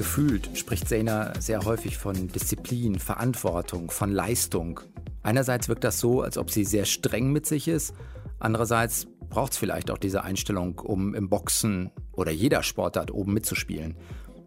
Gefühlt 0.00 0.48
spricht 0.54 0.88
Zena 0.88 1.38
sehr 1.40 1.66
häufig 1.66 1.98
von 1.98 2.28
Disziplin, 2.28 2.98
Verantwortung, 2.98 3.90
von 3.90 4.10
Leistung. 4.10 4.80
Einerseits 5.22 5.68
wirkt 5.68 5.84
das 5.84 6.00
so, 6.00 6.22
als 6.22 6.38
ob 6.38 6.50
sie 6.50 6.64
sehr 6.64 6.86
streng 6.86 7.30
mit 7.32 7.44
sich 7.44 7.68
ist, 7.68 7.92
andererseits 8.38 9.06
braucht 9.28 9.52
es 9.52 9.58
vielleicht 9.58 9.90
auch 9.90 9.98
diese 9.98 10.24
Einstellung, 10.24 10.78
um 10.78 11.14
im 11.14 11.28
Boxen 11.28 11.90
oder 12.12 12.30
jeder 12.30 12.62
Sportart 12.62 13.10
oben 13.10 13.34
mitzuspielen. 13.34 13.94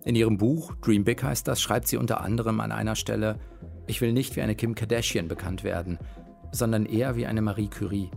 In 0.03 0.15
ihrem 0.15 0.39
Buch 0.39 0.73
Dream 0.81 1.03
Big 1.03 1.21
heißt 1.21 1.47
das, 1.47 1.61
schreibt 1.61 1.87
sie 1.87 1.97
unter 1.97 2.21
anderem 2.21 2.59
an 2.59 2.71
einer 2.71 2.95
Stelle, 2.95 3.37
ich 3.85 4.01
will 4.01 4.11
nicht 4.11 4.35
wie 4.35 4.41
eine 4.41 4.55
Kim 4.55 4.73
Kardashian 4.73 5.27
bekannt 5.27 5.63
werden, 5.63 5.99
sondern 6.51 6.87
eher 6.87 7.15
wie 7.15 7.27
eine 7.27 7.43
Marie 7.43 7.67
Curie. 7.67 8.09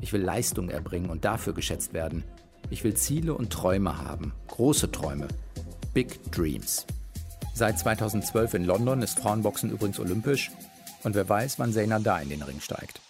Ich 0.00 0.12
will 0.12 0.22
Leistung 0.22 0.68
erbringen 0.68 1.10
und 1.10 1.24
dafür 1.24 1.52
geschätzt 1.52 1.94
werden. 1.94 2.22
Ich 2.70 2.84
will 2.84 2.94
Ziele 2.94 3.34
und 3.34 3.52
Träume 3.52 3.98
haben, 3.98 4.34
große 4.46 4.92
Träume. 4.92 5.26
Big 5.96 6.30
Dreams. 6.30 6.84
Seit 7.54 7.78
2012 7.78 8.52
in 8.52 8.64
London 8.66 9.00
ist 9.00 9.18
Frauenboxen 9.18 9.70
übrigens 9.70 9.98
olympisch 9.98 10.50
und 11.04 11.14
wer 11.14 11.26
weiß, 11.26 11.58
wann 11.58 11.72
Zayna 11.72 11.98
da 12.00 12.18
in 12.18 12.28
den 12.28 12.42
Ring 12.42 12.60
steigt. 12.60 13.00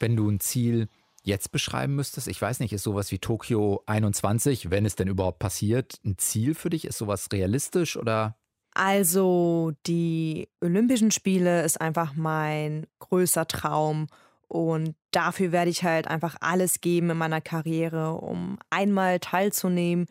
Wenn 0.00 0.16
du 0.16 0.26
ein 0.26 0.40
Ziel 0.40 0.88
jetzt 1.22 1.52
beschreiben 1.52 1.94
müsstest, 1.94 2.28
ich 2.28 2.40
weiß 2.40 2.60
nicht, 2.60 2.72
ist 2.72 2.82
sowas 2.82 3.12
wie 3.12 3.18
Tokio 3.18 3.82
21, 3.84 4.70
wenn 4.70 4.86
es 4.86 4.96
denn 4.96 5.08
überhaupt 5.08 5.38
passiert, 5.38 6.00
ein 6.02 6.16
Ziel 6.16 6.54
für 6.54 6.70
dich? 6.70 6.86
Ist 6.86 6.96
sowas 6.96 7.28
realistisch 7.30 7.98
oder? 7.98 8.36
Also 8.72 9.72
die 9.86 10.48
Olympischen 10.62 11.10
Spiele 11.10 11.62
ist 11.62 11.78
einfach 11.78 12.14
mein 12.14 12.86
größter 13.00 13.46
Traum 13.48 14.06
und 14.48 14.94
dafür 15.10 15.52
werde 15.52 15.70
ich 15.70 15.84
halt 15.84 16.08
einfach 16.08 16.36
alles 16.40 16.80
geben 16.80 17.10
in 17.10 17.18
meiner 17.18 17.42
Karriere, 17.42 18.14
um 18.14 18.58
einmal 18.70 19.20
teilzunehmen 19.20 20.06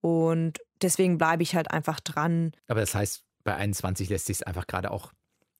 und 0.00 0.58
deswegen 0.82 1.18
bleibe 1.18 1.42
ich 1.42 1.54
halt 1.54 1.70
einfach 1.70 2.00
dran. 2.00 2.52
Aber 2.68 2.80
das 2.80 2.94
heißt, 2.94 3.22
bei 3.44 3.54
21 3.54 4.08
lässt 4.08 4.26
sich 4.26 4.38
es 4.38 4.42
einfach 4.42 4.66
gerade 4.66 4.90
auch 4.90 5.12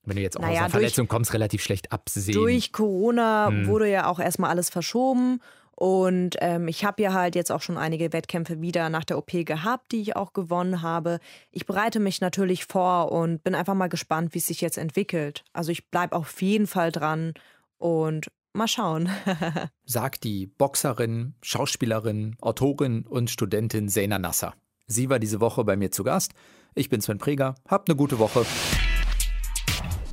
Wenn 0.02 0.16
du 0.16 0.22
jetzt 0.22 0.38
auch 0.38 0.40
Naja, 0.42 0.52
aus 0.52 0.58
einer 0.58 0.64
durch- 0.68 0.72
Verletzung 0.80 1.08
kommst, 1.08 1.34
relativ 1.34 1.62
schlecht 1.62 1.92
absehen. 1.92 2.32
Durch 2.34 2.72
Corona 2.72 3.48
Hm. 3.48 3.66
wurde 3.66 3.90
ja 3.90 4.06
auch 4.06 4.18
erstmal 4.18 4.48
alles 4.50 4.70
verschoben. 4.70 5.40
Und 5.72 6.36
ähm, 6.40 6.68
ich 6.68 6.84
habe 6.86 7.02
ja 7.02 7.12
halt 7.12 7.34
jetzt 7.34 7.50
auch 7.52 7.60
schon 7.62 7.76
einige 7.78 8.12
Wettkämpfe 8.12 8.60
wieder 8.62 8.88
nach 8.90 9.04
der 9.04 9.16
OP 9.18 9.44
gehabt, 9.44 9.92
die 9.92 10.00
ich 10.02 10.16
auch 10.16 10.32
gewonnen 10.32 10.80
habe. 10.82 11.20
Ich 11.50 11.64
bereite 11.66 12.00
mich 12.00 12.20
natürlich 12.22 12.64
vor 12.64 13.12
und 13.12 13.42
bin 13.44 13.54
einfach 13.54 13.74
mal 13.74 13.88
gespannt, 13.88 14.32
wie 14.34 14.38
es 14.38 14.46
sich 14.46 14.60
jetzt 14.62 14.78
entwickelt. 14.78 15.44
Also 15.52 15.70
ich 15.72 15.88
bleibe 15.90 16.16
auf 16.16 16.40
jeden 16.42 16.66
Fall 16.66 16.92
dran 16.92 17.32
und 17.78 18.28
mal 18.52 18.68
schauen. 18.68 19.08
sagt 19.84 20.24
die 20.24 20.46
Boxerin, 20.46 21.34
Schauspielerin, 21.42 22.36
Autorin 22.40 23.06
und 23.06 23.30
Studentin 23.30 23.88
Sena 23.88 24.18
Nasser. 24.18 24.54
Sie 24.86 25.08
war 25.08 25.18
diese 25.18 25.40
Woche 25.40 25.64
bei 25.64 25.76
mir 25.76 25.90
zu 25.90 26.04
Gast. 26.04 26.32
Ich 26.74 26.88
bin 26.88 27.00
Sven 27.00 27.18
Preger. 27.18 27.54
Habt 27.68 27.88
eine 27.88 27.96
gute 27.96 28.18
Woche. 28.18 28.44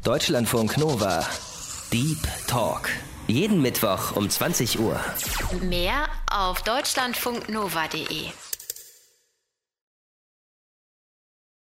Deutschlandfunk 0.04 0.78
Nova. 0.78 1.26
Deep 1.92 2.20
Talk. 2.48 2.90
Jeden 3.28 3.62
Mittwoch 3.62 4.16
um 4.16 4.30
20 4.30 4.80
Uhr. 4.80 5.00
Mehr 5.62 6.08
auf 6.32 6.62
deutschlandfunknova.de. 6.62 8.47